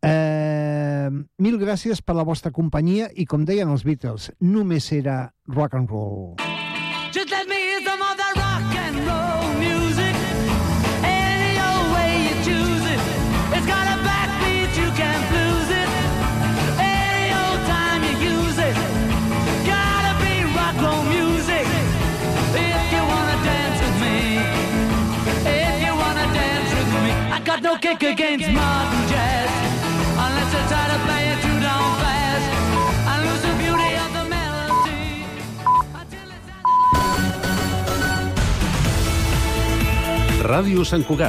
Eh, 0.02 1.10
mil 1.44 1.58
gràcies 1.60 2.00
per 2.02 2.16
la 2.16 2.24
vostra 2.24 2.52
companyia 2.56 3.10
i, 3.16 3.26
com 3.28 3.44
deien 3.46 3.70
els 3.70 3.84
Beatles, 3.84 4.30
només 4.40 4.92
era 4.96 5.34
rock 5.48 5.76
and 5.76 5.92
roll. 5.92 6.36
Just 7.12 7.32
let 7.32 7.48
me 7.50 7.56
hear 7.56 7.82
some 7.84 8.02
of 8.02 8.16
that 8.16 8.34
rock 8.40 8.76
and 8.80 8.96
roll 9.04 9.50
music. 9.60 10.16
Any 11.04 11.60
old 11.60 11.88
way 11.92 12.12
you 12.30 12.36
choose 12.48 12.86
it. 12.96 13.02
It's 13.58 13.68
got 13.68 13.86
a 13.92 13.98
backbeat, 14.08 14.72
you 14.80 14.90
can't 14.96 15.26
lose 15.36 15.72
it. 15.84 15.90
Any 16.80 17.34
old 17.36 17.62
time 17.68 18.02
you 18.08 18.16
use 18.24 18.60
it. 18.62 18.76
Gotta 19.68 20.14
be 20.24 20.48
rock 20.56 20.80
roll 20.80 21.04
music. 21.12 21.68
If 22.56 22.86
you 22.94 23.04
wanna 23.04 23.38
dance 23.44 23.80
with 23.84 23.98
me. 24.06 24.18
If 25.44 25.76
you 25.84 25.92
wanna 25.92 26.28
dance 26.32 26.72
with 26.78 26.92
me. 27.04 27.12
I 27.36 27.42
got 27.44 27.64
no 27.64 27.76
kick 27.76 28.04
against 28.04 28.48
modern 28.54 29.08
jazz. 29.10 29.69
Ràdio 40.50 40.82
Sant 40.88 41.04
Cugat, 41.06 41.28